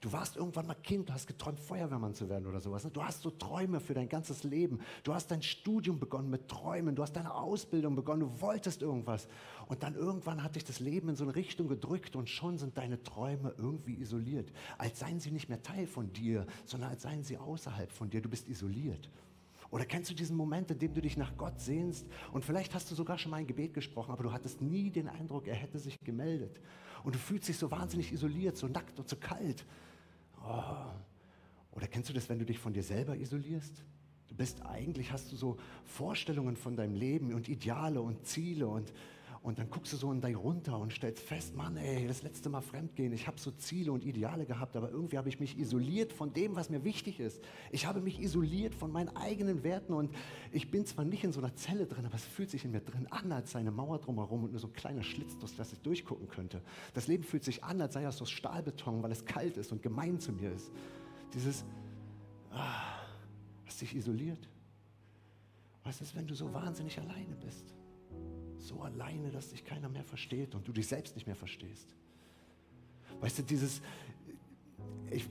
Du 0.01 0.13
warst 0.13 0.37
irgendwann 0.37 0.65
mal 0.65 0.75
Kind, 0.75 1.09
du 1.09 1.13
hast 1.13 1.27
geträumt, 1.27 1.59
Feuerwehrmann 1.59 2.13
zu 2.13 2.29
werden 2.29 2.47
oder 2.47 2.61
sowas. 2.61 2.85
Ne? 2.85 2.91
Du 2.91 3.03
hast 3.03 3.21
so 3.21 3.31
Träume 3.31 3.81
für 3.81 3.93
dein 3.93 4.07
ganzes 4.07 4.45
Leben. 4.45 4.79
Du 5.03 5.13
hast 5.13 5.29
dein 5.29 5.41
Studium 5.41 5.99
begonnen 5.99 6.29
mit 6.29 6.47
Träumen. 6.47 6.95
Du 6.95 7.03
hast 7.03 7.17
deine 7.17 7.33
Ausbildung 7.33 7.95
begonnen. 7.95 8.21
Du 8.21 8.41
wolltest 8.41 8.81
irgendwas. 8.81 9.27
Und 9.67 9.83
dann 9.83 9.95
irgendwann 9.95 10.41
hat 10.41 10.55
dich 10.55 10.63
das 10.63 10.79
Leben 10.79 11.09
in 11.09 11.17
so 11.17 11.25
eine 11.25 11.35
Richtung 11.35 11.67
gedrückt 11.67 12.15
und 12.15 12.29
schon 12.29 12.57
sind 12.57 12.77
deine 12.77 13.03
Träume 13.03 13.53
irgendwie 13.57 13.95
isoliert. 13.95 14.49
Als 14.77 14.99
seien 14.99 15.19
sie 15.19 15.31
nicht 15.31 15.49
mehr 15.49 15.61
Teil 15.61 15.85
von 15.85 16.13
dir, 16.13 16.47
sondern 16.65 16.91
als 16.91 17.01
seien 17.01 17.25
sie 17.25 17.37
außerhalb 17.37 17.91
von 17.91 18.09
dir. 18.09 18.21
Du 18.21 18.29
bist 18.29 18.47
isoliert. 18.47 19.09
Oder 19.71 19.85
kennst 19.85 20.09
du 20.09 20.15
diesen 20.15 20.35
Moment, 20.35 20.71
in 20.71 20.79
dem 20.79 20.93
du 20.93 21.01
dich 21.01 21.15
nach 21.15 21.37
Gott 21.37 21.59
sehnst 21.59 22.07
und 22.31 22.43
vielleicht 22.43 22.73
hast 22.73 22.89
du 22.89 22.95
sogar 22.95 23.17
schon 23.17 23.31
mal 23.31 23.37
ein 23.37 23.47
Gebet 23.47 23.73
gesprochen, 23.73 24.11
aber 24.11 24.23
du 24.23 24.31
hattest 24.31 24.61
nie 24.61 24.89
den 24.89 25.07
Eindruck, 25.07 25.47
er 25.47 25.55
hätte 25.55 25.77
sich 25.77 25.99
gemeldet. 25.99 26.59
Und 27.03 27.15
du 27.15 27.19
fühlst 27.19 27.47
dich 27.47 27.57
so 27.57 27.69
wahnsinnig 27.69 28.11
isoliert, 28.11 28.57
so 28.57 28.67
nackt 28.67 28.99
und 28.99 29.07
so 29.07 29.15
kalt. 29.15 29.65
Oh. 30.43 30.85
Oder 31.71 31.87
kennst 31.87 32.09
du 32.09 32.13
das, 32.13 32.27
wenn 32.29 32.39
du 32.39 32.45
dich 32.45 32.57
von 32.57 32.73
dir 32.73 32.83
selber 32.83 33.15
isolierst? 33.15 33.83
Du 34.27 34.35
bist 34.35 34.65
eigentlich, 34.65 35.11
hast 35.11 35.31
du 35.31 35.35
so 35.35 35.57
Vorstellungen 35.85 36.55
von 36.55 36.75
deinem 36.75 36.95
Leben 36.95 37.33
und 37.33 37.47
Ideale 37.47 38.01
und 38.01 38.25
Ziele 38.25 38.67
und 38.67 38.91
und 39.41 39.57
dann 39.57 39.69
guckst 39.69 39.93
du 39.93 39.97
so 39.97 40.11
in 40.11 40.19
dich 40.19 40.35
runter 40.35 40.77
und 40.77 40.91
stellst 40.91 41.23
fest, 41.23 41.55
Mann, 41.55 41.77
ey, 41.77 42.07
das 42.07 42.23
letzte 42.23 42.49
Mal 42.49 42.61
fremdgehen, 42.61 43.13
ich 43.13 43.25
habe 43.25 43.39
so 43.39 43.51
Ziele 43.51 43.91
und 43.91 44.03
Ideale 44.03 44.45
gehabt, 44.45 44.75
aber 44.75 44.89
irgendwie 44.91 45.17
habe 45.17 45.29
ich 45.29 45.39
mich 45.39 45.57
isoliert 45.57 46.11
von 46.11 46.33
dem, 46.33 46.55
was 46.55 46.69
mir 46.69 46.83
wichtig 46.83 47.19
ist. 47.19 47.41
Ich 47.71 47.85
habe 47.85 48.01
mich 48.01 48.19
isoliert 48.19 48.75
von 48.75 48.91
meinen 48.91 49.15
eigenen 49.15 49.63
Werten 49.63 49.93
und 49.93 50.13
ich 50.51 50.69
bin 50.69 50.85
zwar 50.85 51.05
nicht 51.05 51.23
in 51.23 51.31
so 51.31 51.39
einer 51.39 51.55
Zelle 51.55 51.85
drin, 51.87 52.05
aber 52.05 52.15
es 52.15 52.25
fühlt 52.25 52.49
sich 52.49 52.65
in 52.65 52.71
mir 52.71 52.81
drin 52.81 53.07
an, 53.11 53.31
als 53.31 53.51
sei 53.51 53.59
eine 53.59 53.71
Mauer 53.71 53.99
drumherum 53.99 54.43
und 54.43 54.51
nur 54.51 54.59
so 54.59 54.67
ein 54.67 54.73
kleiner 54.73 55.03
Schlitz, 55.03 55.37
durch 55.37 55.55
das 55.55 55.71
ich 55.71 55.79
durchgucken 55.79 56.27
könnte. 56.27 56.61
Das 56.93 57.07
Leben 57.07 57.23
fühlt 57.23 57.45
sich 57.45 57.63
an, 57.63 57.79
als 57.81 57.93
sei 57.93 58.03
es 58.03 58.21
aus 58.21 58.29
Stahlbeton, 58.29 59.01
weil 59.03 59.11
es 59.11 59.23
kalt 59.23 59.55
ist 59.55 59.71
und 59.71 59.81
gemein 59.81 60.19
zu 60.19 60.33
mir 60.33 60.51
ist. 60.51 60.71
Dieses, 61.33 61.63
ah, 62.51 62.99
hast 63.65 63.79
dich 63.79 63.95
isoliert. 63.95 64.49
Was 65.83 66.01
ist, 66.01 66.15
wenn 66.15 66.27
du 66.27 66.35
so 66.35 66.53
wahnsinnig 66.53 66.99
alleine 66.99 67.35
bist? 67.37 67.73
So 68.59 68.81
alleine, 68.81 69.31
dass 69.31 69.49
dich 69.49 69.63
keiner 69.63 69.89
mehr 69.89 70.03
versteht 70.03 70.55
und 70.55 70.67
du 70.67 70.71
dich 70.71 70.87
selbst 70.87 71.15
nicht 71.15 71.25
mehr 71.25 71.35
verstehst. 71.35 71.95
Weißt 73.21 73.39
du, 73.39 73.43
dieses, 73.43 73.81
ich, 75.11 75.27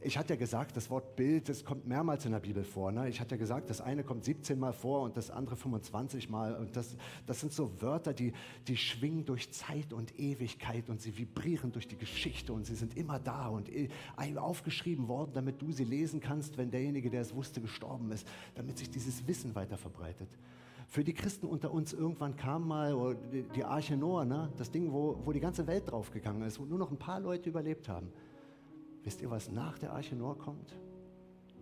ich 0.00 0.16
hatte 0.16 0.34
ja 0.34 0.38
gesagt, 0.38 0.76
das 0.76 0.88
Wort 0.88 1.16
Bild, 1.16 1.48
das 1.48 1.64
kommt 1.64 1.86
mehrmals 1.86 2.24
in 2.24 2.32
der 2.32 2.38
Bibel 2.38 2.62
vor. 2.62 2.92
Ne? 2.92 3.08
Ich 3.08 3.20
hatte 3.20 3.34
ja 3.34 3.38
gesagt, 3.38 3.68
das 3.70 3.80
eine 3.80 4.04
kommt 4.04 4.24
17 4.24 4.58
Mal 4.58 4.72
vor 4.72 5.02
und 5.02 5.16
das 5.16 5.30
andere 5.30 5.56
25 5.56 6.30
Mal. 6.30 6.54
Und 6.54 6.76
das, 6.76 6.96
das 7.26 7.40
sind 7.40 7.52
so 7.52 7.82
Wörter, 7.82 8.14
die, 8.14 8.32
die 8.68 8.76
schwingen 8.76 9.24
durch 9.24 9.52
Zeit 9.52 9.92
und 9.92 10.18
Ewigkeit 10.18 10.88
und 10.88 11.02
sie 11.02 11.18
vibrieren 11.18 11.72
durch 11.72 11.88
die 11.88 11.96
Geschichte 11.96 12.52
und 12.52 12.66
sie 12.66 12.76
sind 12.76 12.96
immer 12.96 13.18
da 13.18 13.48
und 13.48 13.68
aufgeschrieben 14.36 15.08
worden, 15.08 15.32
damit 15.34 15.60
du 15.60 15.72
sie 15.72 15.84
lesen 15.84 16.20
kannst, 16.20 16.56
wenn 16.56 16.70
derjenige, 16.70 17.10
der 17.10 17.22
es 17.22 17.34
wusste, 17.34 17.60
gestorben 17.60 18.12
ist, 18.12 18.28
damit 18.54 18.78
sich 18.78 18.90
dieses 18.90 19.26
Wissen 19.26 19.54
weiter 19.54 19.76
verbreitet. 19.76 20.28
Für 20.86 21.02
die 21.02 21.14
Christen 21.14 21.46
unter 21.46 21.72
uns 21.72 21.92
irgendwann 21.92 22.36
kam 22.36 22.68
mal 22.68 23.16
die 23.54 23.64
Arche 23.64 23.96
Noah, 23.96 24.24
ne? 24.24 24.52
das 24.56 24.70
Ding, 24.70 24.92
wo, 24.92 25.20
wo 25.24 25.32
die 25.32 25.40
ganze 25.40 25.66
Welt 25.66 25.90
draufgegangen 25.90 26.42
ist, 26.42 26.60
wo 26.60 26.64
nur 26.64 26.78
noch 26.78 26.90
ein 26.90 26.98
paar 26.98 27.20
Leute 27.20 27.48
überlebt 27.50 27.88
haben. 27.88 28.12
Wisst 29.02 29.20
ihr, 29.20 29.30
was 29.30 29.50
nach 29.50 29.78
der 29.78 29.92
Arche 29.92 30.16
Noah 30.16 30.38
kommt? 30.38 30.76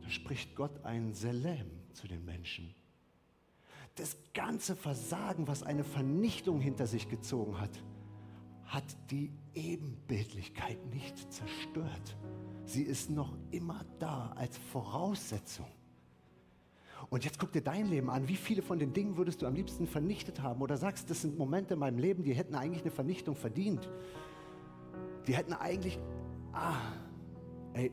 Da 0.02 0.10
spricht 0.10 0.54
Gott 0.54 0.84
ein 0.84 1.14
Selem 1.14 1.70
zu 1.94 2.06
den 2.06 2.24
Menschen. 2.24 2.74
Das 3.96 4.16
ganze 4.34 4.76
Versagen, 4.76 5.46
was 5.46 5.62
eine 5.62 5.84
Vernichtung 5.84 6.60
hinter 6.60 6.86
sich 6.86 7.08
gezogen 7.08 7.60
hat, 7.60 7.70
hat 8.64 8.84
die 9.10 9.30
Ebenbildlichkeit 9.54 10.84
nicht 10.92 11.32
zerstört. 11.32 12.16
Sie 12.64 12.82
ist 12.82 13.10
noch 13.10 13.36
immer 13.50 13.84
da 13.98 14.32
als 14.36 14.58
Voraussetzung. 14.58 15.66
Und 17.14 17.24
jetzt 17.24 17.38
guck 17.38 17.52
dir 17.52 17.60
dein 17.60 17.86
Leben 17.86 18.10
an. 18.10 18.26
Wie 18.26 18.34
viele 18.34 18.60
von 18.60 18.80
den 18.80 18.92
Dingen 18.92 19.16
würdest 19.16 19.40
du 19.40 19.46
am 19.46 19.54
liebsten 19.54 19.86
vernichtet 19.86 20.42
haben? 20.42 20.60
Oder 20.60 20.76
sagst, 20.76 21.08
das 21.08 21.22
sind 21.22 21.38
Momente 21.38 21.74
in 21.74 21.78
meinem 21.78 21.98
Leben, 21.98 22.24
die 22.24 22.34
hätten 22.34 22.56
eigentlich 22.56 22.82
eine 22.82 22.90
Vernichtung 22.90 23.36
verdient. 23.36 23.88
Die 25.28 25.36
hätten 25.36 25.52
eigentlich, 25.52 25.96
ah, 26.52 26.74
Ey, 27.72 27.92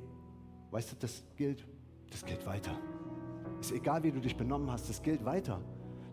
weißt 0.72 0.94
du, 0.94 0.96
das 0.96 1.24
gilt, 1.36 1.68
das 2.10 2.26
gilt 2.26 2.48
weiter. 2.48 2.76
Ist 3.60 3.72
egal, 3.72 4.02
wie 4.02 4.12
du 4.12 4.20
dich 4.20 4.36
benommen 4.36 4.72
hast, 4.72 4.90
das 4.90 5.04
gilt 5.04 5.24
weiter. 5.24 5.62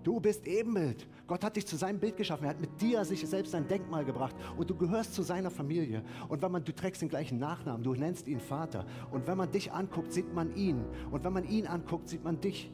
Du 0.03 0.21
bist 0.21 0.47
Ebenbild. 0.47 1.09
Gott 1.27 1.43
hat 1.43 1.57
dich 1.57 1.67
zu 1.67 1.77
seinem 1.77 2.01
Bild 2.01 2.19
geschaffen. 2.19 2.45
Er 2.45 2.51
hat 2.51 2.61
mit 2.61 2.79
dir 2.79 3.07
sich 3.07 3.27
selbst 3.27 3.55
ein 3.55 3.67
Denkmal 3.69 4.05
gebracht 4.05 4.37
und 4.59 4.69
du 4.69 4.77
gehörst 4.77 5.15
zu 5.15 5.23
seiner 5.23 5.51
Familie. 5.51 6.05
Und 6.29 6.43
wenn 6.43 6.53
man, 6.53 6.63
du 6.63 6.75
trägst 6.75 7.01
den 7.01 7.09
gleichen 7.09 7.39
Nachnamen, 7.39 7.83
du 7.83 7.95
nennst 7.95 8.29
ihn 8.29 8.41
Vater. 8.41 8.85
Und 9.11 9.27
wenn 9.27 9.39
man 9.39 9.51
dich 9.51 9.73
anguckt, 9.73 10.13
sieht 10.13 10.35
man 10.35 10.55
ihn. 10.55 10.85
Und 11.11 11.25
wenn 11.25 11.33
man 11.33 11.49
ihn 11.49 11.67
anguckt, 11.67 12.11
sieht 12.11 12.23
man 12.23 12.39
dich. 12.39 12.71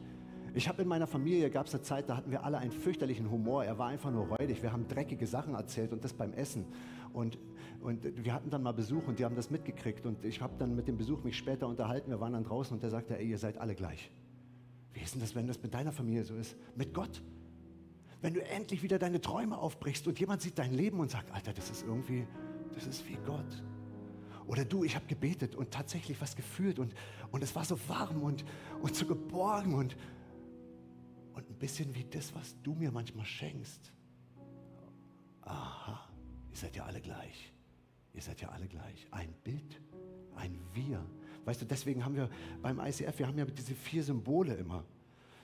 Ich 0.55 0.67
habe 0.67 0.81
in 0.81 0.87
meiner 0.87 1.05
Familie, 1.05 1.51
gab 1.51 1.67
es 1.67 1.75
eine 1.75 1.83
Zeit, 1.83 2.09
da 2.09 2.17
hatten 2.17 2.31
wir 2.31 2.43
alle 2.43 2.57
einen 2.57 2.71
fürchterlichen 2.71 3.29
Humor. 3.29 3.63
Er 3.65 3.77
war 3.77 3.89
einfach 3.89 4.09
nur 4.09 4.25
räudig. 4.27 4.63
Wir 4.63 4.71
haben 4.71 4.87
dreckige 4.87 5.27
Sachen 5.27 5.53
erzählt 5.53 5.91
und 5.93 6.03
das 6.03 6.13
beim 6.13 6.33
Essen. 6.33 6.65
Und 7.13 7.37
und 7.85 8.03
wir 8.25 8.33
hatten 8.33 8.49
dann 8.49 8.63
mal 8.63 8.71
Besuch 8.71 9.07
und 9.07 9.19
die 9.19 9.25
haben 9.25 9.35
das 9.35 9.51
mitgekriegt. 9.51 10.07
Und 10.07 10.25
ich 10.25 10.41
habe 10.41 10.55
dann 10.57 10.75
mit 10.75 10.87
dem 10.87 10.97
Besuch 10.97 11.23
mich 11.23 11.37
später 11.37 11.67
unterhalten. 11.67 12.09
Wir 12.09 12.19
waren 12.19 12.33
dann 12.33 12.43
draußen 12.43 12.73
und 12.73 12.81
der 12.81 12.89
sagte, 12.89 13.15
ey, 13.15 13.29
ihr 13.29 13.37
seid 13.37 13.59
alle 13.59 13.75
gleich. 13.75 14.09
Wie 14.93 15.01
ist 15.01 15.13
denn 15.13 15.21
das, 15.21 15.35
wenn 15.35 15.45
das 15.45 15.61
mit 15.61 15.71
deiner 15.71 15.91
Familie 15.91 16.23
so 16.23 16.35
ist? 16.35 16.55
Mit 16.75 16.95
Gott? 16.95 17.21
Wenn 18.21 18.33
du 18.33 18.43
endlich 18.43 18.81
wieder 18.81 18.97
deine 18.97 19.21
Träume 19.21 19.55
aufbrichst 19.59 20.07
und 20.07 20.19
jemand 20.19 20.41
sieht 20.41 20.57
dein 20.57 20.73
Leben 20.73 20.99
und 20.99 21.11
sagt, 21.11 21.31
Alter, 21.31 21.53
das 21.53 21.69
ist 21.69 21.83
irgendwie, 21.83 22.25
das 22.73 22.87
ist 22.87 23.07
wie 23.07 23.19
Gott. 23.23 23.63
Oder 24.47 24.65
du, 24.65 24.83
ich 24.83 24.95
habe 24.95 25.05
gebetet 25.05 25.55
und 25.55 25.69
tatsächlich 25.69 26.19
was 26.21 26.35
gefühlt 26.35 26.79
und, 26.79 26.95
und 27.31 27.43
es 27.43 27.55
war 27.55 27.65
so 27.65 27.77
warm 27.87 28.23
und, 28.23 28.45
und 28.81 28.95
so 28.95 29.05
geborgen 29.05 29.75
und, 29.75 29.95
und 31.35 31.49
ein 31.49 31.55
bisschen 31.55 31.93
wie 31.93 32.05
das, 32.05 32.33
was 32.33 32.55
du 32.63 32.73
mir 32.73 32.91
manchmal 32.91 33.25
schenkst. 33.25 33.91
Aha, 35.41 36.09
ihr 36.49 36.57
seid 36.57 36.75
ja 36.75 36.85
alle 36.85 37.01
gleich. 37.01 37.53
Ihr 38.13 38.21
seid 38.21 38.41
ja 38.41 38.49
alle 38.49 38.67
gleich. 38.67 39.05
Ein 39.11 39.33
Bild, 39.43 39.81
ein 40.35 40.57
Wir. 40.73 41.05
Weißt 41.43 41.61
du, 41.61 41.65
deswegen 41.65 42.03
haben 42.03 42.15
wir 42.15 42.29
beim 42.61 42.79
ICF, 42.79 43.19
wir 43.19 43.27
haben 43.27 43.37
ja 43.37 43.45
diese 43.45 43.75
vier 43.75 44.03
Symbole 44.03 44.55
immer. 44.55 44.85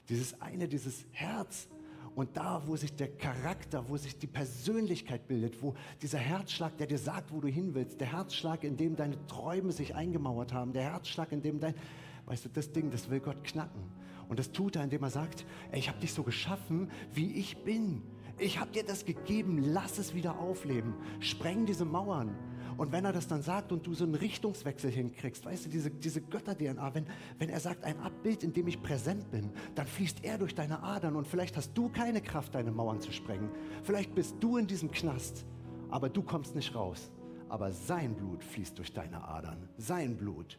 Dieses 0.08 0.40
eine, 0.42 0.68
dieses 0.68 1.06
Herz. 1.12 1.68
Und 2.16 2.36
da, 2.36 2.66
wo 2.66 2.76
sich 2.76 2.96
der 2.96 3.10
Charakter, 3.18 3.88
wo 3.88 3.98
sich 3.98 4.18
die 4.18 4.28
Persönlichkeit 4.28 5.28
bildet, 5.28 5.62
wo 5.62 5.76
dieser 6.02 6.18
Herzschlag, 6.18 6.78
der 6.78 6.88
dir 6.88 6.98
sagt, 6.98 7.32
wo 7.32 7.40
du 7.40 7.48
hin 7.48 7.74
willst, 7.74 8.02
der 8.02 8.12
Herzschlag, 8.12 8.64
in 8.64 8.76
dem 8.78 8.96
deine 8.96 9.26
Träume 9.28 9.72
sich 9.72 9.96
eingemauert 9.96 10.54
haben, 10.54 10.74
der 10.74 10.84
Herzschlag, 10.84 11.32
in 11.32 11.42
dem 11.42 11.60
dein, 11.60 11.76
weißt 12.26 12.46
du, 12.46 12.50
das 12.50 12.72
Ding, 12.72 12.90
das 12.90 13.10
will 13.10 13.20
Gott 13.20 13.44
knacken. 13.44 13.84
Und 14.32 14.40
das 14.40 14.54
tut 14.54 14.78
er, 14.78 14.84
indem 14.86 15.04
er 15.04 15.10
sagt, 15.10 15.46
ey, 15.74 15.80
ich 15.80 15.90
habe 15.90 16.00
dich 16.00 16.14
so 16.14 16.24
geschaffen, 16.24 16.90
wie 17.14 17.34
ich 17.34 17.66
bin. 17.66 18.02
Ich 18.38 18.62
habe 18.62 18.72
dir 18.72 18.86
das 18.86 19.04
gegeben, 19.04 19.62
lass 19.62 19.98
es 19.98 20.16
wieder 20.16 20.40
aufleben. 20.40 20.94
Spreng 21.20 21.66
diese 21.66 21.84
Mauern. 21.84 22.34
Und 22.78 22.94
wenn 22.94 23.04
er 23.04 23.12
das 23.12 23.28
dann 23.28 23.42
sagt 23.42 23.74
und 23.74 23.86
du 23.86 23.94
so 23.94 24.06
einen 24.06 24.16
Richtungswechsel 24.16 24.90
hinkriegst, 24.90 25.44
weißt 25.44 25.66
du, 25.66 25.70
diese, 25.70 25.92
diese 25.92 26.22
Götter-DNA, 26.22 26.96
wenn, 26.96 27.08
wenn 27.40 27.50
er 27.50 27.60
sagt, 27.60 27.84
ein 27.84 28.00
Abbild, 28.00 28.46
in 28.46 28.54
dem 28.54 28.68
ich 28.70 28.82
präsent 28.82 29.30
bin, 29.32 29.50
dann 29.76 29.86
fließt 29.86 30.24
er 30.24 30.38
durch 30.38 30.56
deine 30.56 30.82
Adern 30.82 31.18
und 31.18 31.28
vielleicht 31.28 31.58
hast 31.58 31.78
du 31.78 31.90
keine 31.90 32.22
Kraft, 32.22 32.56
deine 32.56 32.72
Mauern 32.72 33.02
zu 33.02 33.12
sprengen. 33.12 33.50
Vielleicht 33.84 34.16
bist 34.16 34.38
du 34.40 34.56
in 34.56 34.66
diesem 34.66 34.92
Knast, 34.92 35.46
aber 35.90 36.08
du 36.08 36.24
kommst 36.24 36.56
nicht 36.56 36.74
raus. 36.74 37.12
Aber 37.50 37.74
sein 37.74 38.16
Blut 38.16 38.46
fließt 38.46 38.78
durch 38.78 38.94
deine 38.94 39.28
Adern. 39.28 39.68
Sein 39.78 40.16
Blut. 40.16 40.58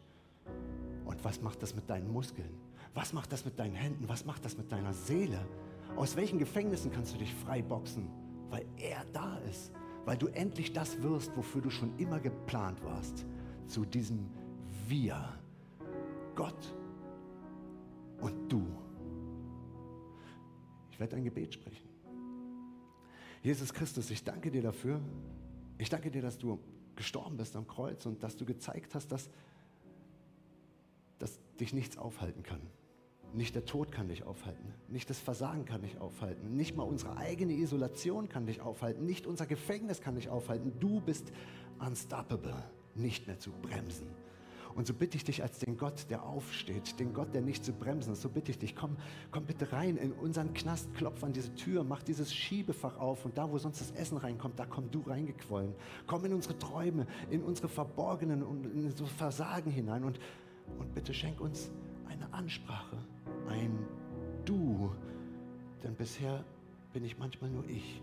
Und 1.05 1.23
was 1.23 1.41
macht 1.41 1.63
das 1.63 1.73
mit 1.73 1.89
deinen 1.89 2.13
Muskeln? 2.13 2.53
Was 2.93 3.13
macht 3.13 3.31
das 3.31 3.45
mit 3.45 3.57
deinen 3.57 3.75
Händen? 3.75 4.07
Was 4.07 4.25
macht 4.25 4.45
das 4.45 4.57
mit 4.57 4.71
deiner 4.71 4.93
Seele? 4.93 5.45
Aus 5.95 6.15
welchen 6.15 6.39
Gefängnissen 6.39 6.91
kannst 6.91 7.13
du 7.13 7.17
dich 7.17 7.33
frei 7.33 7.61
boxen? 7.61 8.07
Weil 8.49 8.65
er 8.77 9.03
da 9.13 9.37
ist 9.49 9.71
weil 10.05 10.17
du 10.17 10.27
endlich 10.27 10.73
das 10.73 11.01
wirst, 11.01 11.35
wofür 11.35 11.61
du 11.61 11.69
schon 11.69 11.97
immer 11.97 12.19
geplant 12.19 12.83
warst, 12.83 13.25
zu 13.67 13.85
diesem 13.85 14.29
Wir, 14.87 15.37
Gott 16.35 16.75
und 18.19 18.51
du. 18.51 18.65
Ich 20.91 20.99
werde 20.99 21.15
ein 21.15 21.23
Gebet 21.23 21.53
sprechen. 21.53 21.87
Jesus 23.41 23.73
Christus, 23.73 24.09
ich 24.09 24.23
danke 24.23 24.51
dir 24.51 24.61
dafür. 24.61 25.01
Ich 25.77 25.89
danke 25.89 26.11
dir, 26.11 26.21
dass 26.21 26.37
du 26.37 26.59
gestorben 26.95 27.37
bist 27.37 27.55
am 27.55 27.67
Kreuz 27.67 28.05
und 28.05 28.23
dass 28.23 28.35
du 28.35 28.45
gezeigt 28.45 28.93
hast, 28.95 29.11
dass, 29.11 29.29
dass 31.19 31.39
dich 31.59 31.73
nichts 31.73 31.97
aufhalten 31.97 32.43
kann. 32.43 32.61
Nicht 33.33 33.55
der 33.55 33.65
Tod 33.65 33.91
kann 33.91 34.09
dich 34.09 34.23
aufhalten, 34.23 34.75
nicht 34.87 35.09
das 35.09 35.19
Versagen 35.19 35.65
kann 35.65 35.81
dich 35.81 35.99
aufhalten, 35.99 36.55
nicht 36.55 36.75
mal 36.75 36.83
unsere 36.83 37.17
eigene 37.17 37.53
Isolation 37.53 38.29
kann 38.29 38.45
dich 38.45 38.61
aufhalten, 38.61 39.07
nicht 39.07 39.25
unser 39.25 39.47
Gefängnis 39.47 40.01
kann 40.01 40.13
dich 40.13 40.29
aufhalten. 40.29 40.73
Du 40.79 41.01
bist 41.01 41.31
unstoppable, 41.79 42.63
nicht 42.93 43.25
mehr 43.25 43.39
zu 43.39 43.51
bremsen. 43.51 44.05
Und 44.75 44.85
so 44.85 44.93
bitte 44.93 45.17
ich 45.17 45.23
dich 45.23 45.41
als 45.41 45.57
den 45.57 45.77
Gott, 45.77 46.05
der 46.11 46.23
aufsteht, 46.23 46.99
den 46.99 47.11
Gott, 47.13 47.33
der 47.33 47.41
nicht 47.41 47.65
zu 47.65 47.73
bremsen 47.73 48.13
ist, 48.13 48.21
so 48.21 48.29
bitte 48.29 48.51
ich 48.51 48.59
dich, 48.59 48.75
komm, 48.75 48.97
komm 49.31 49.45
bitte 49.45 49.71
rein 49.71 49.97
in 49.97 50.11
unseren 50.11 50.53
Knast, 50.53 50.93
klopf 50.93 51.23
an 51.23 51.33
diese 51.33 51.55
Tür, 51.55 51.83
mach 51.83 52.03
dieses 52.03 52.33
Schiebefach 52.33 52.97
auf 52.97 53.25
und 53.25 53.35
da, 53.35 53.51
wo 53.51 53.57
sonst 53.57 53.81
das 53.81 53.91
Essen 53.91 54.17
reinkommt, 54.17 54.59
da 54.59 54.67
komm 54.67 54.91
du 54.91 55.01
reingequollen. 55.01 55.73
Komm 56.05 56.25
in 56.25 56.33
unsere 56.33 56.57
Träume, 56.59 57.07
in 57.31 57.41
unsere 57.43 57.67
verborgenen 57.67 58.43
und 58.43 58.65
in 58.65 58.95
so 58.95 59.07
Versagen 59.07 59.71
hinein 59.71 60.03
und, 60.03 60.19
und 60.77 60.93
bitte 60.93 61.15
schenk 61.15 61.41
uns 61.41 61.71
eine 62.07 62.31
Ansprache 62.31 62.97
ein 63.47 63.77
Du. 64.45 64.91
Denn 65.83 65.95
bisher 65.95 66.43
bin 66.93 67.03
ich 67.03 67.17
manchmal 67.17 67.49
nur 67.49 67.65
ich. 67.67 68.01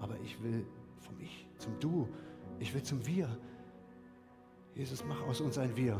Aber 0.00 0.18
ich 0.20 0.42
will 0.42 0.64
vom 0.98 1.18
Ich 1.20 1.46
zum 1.58 1.78
Du. 1.80 2.08
Ich 2.58 2.72
will 2.74 2.82
zum 2.82 3.04
Wir. 3.06 3.28
Jesus, 4.74 5.04
mach 5.04 5.20
aus 5.22 5.40
uns 5.40 5.58
ein 5.58 5.76
Wir. 5.76 5.98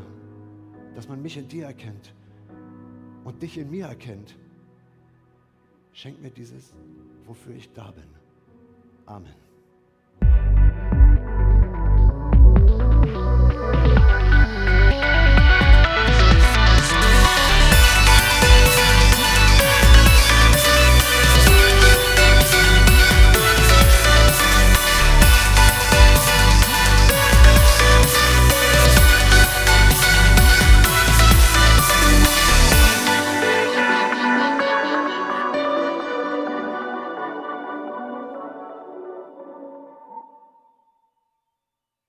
Dass 0.95 1.07
man 1.07 1.21
mich 1.21 1.37
in 1.37 1.47
dir 1.47 1.65
erkennt 1.65 2.13
und 3.23 3.41
dich 3.41 3.57
in 3.57 3.69
mir 3.69 3.85
erkennt. 3.85 4.37
Schenk 5.93 6.21
mir 6.21 6.31
dieses, 6.31 6.73
wofür 7.25 7.55
ich 7.55 7.71
da 7.73 7.91
bin. 7.91 8.07
Amen. 9.05 9.50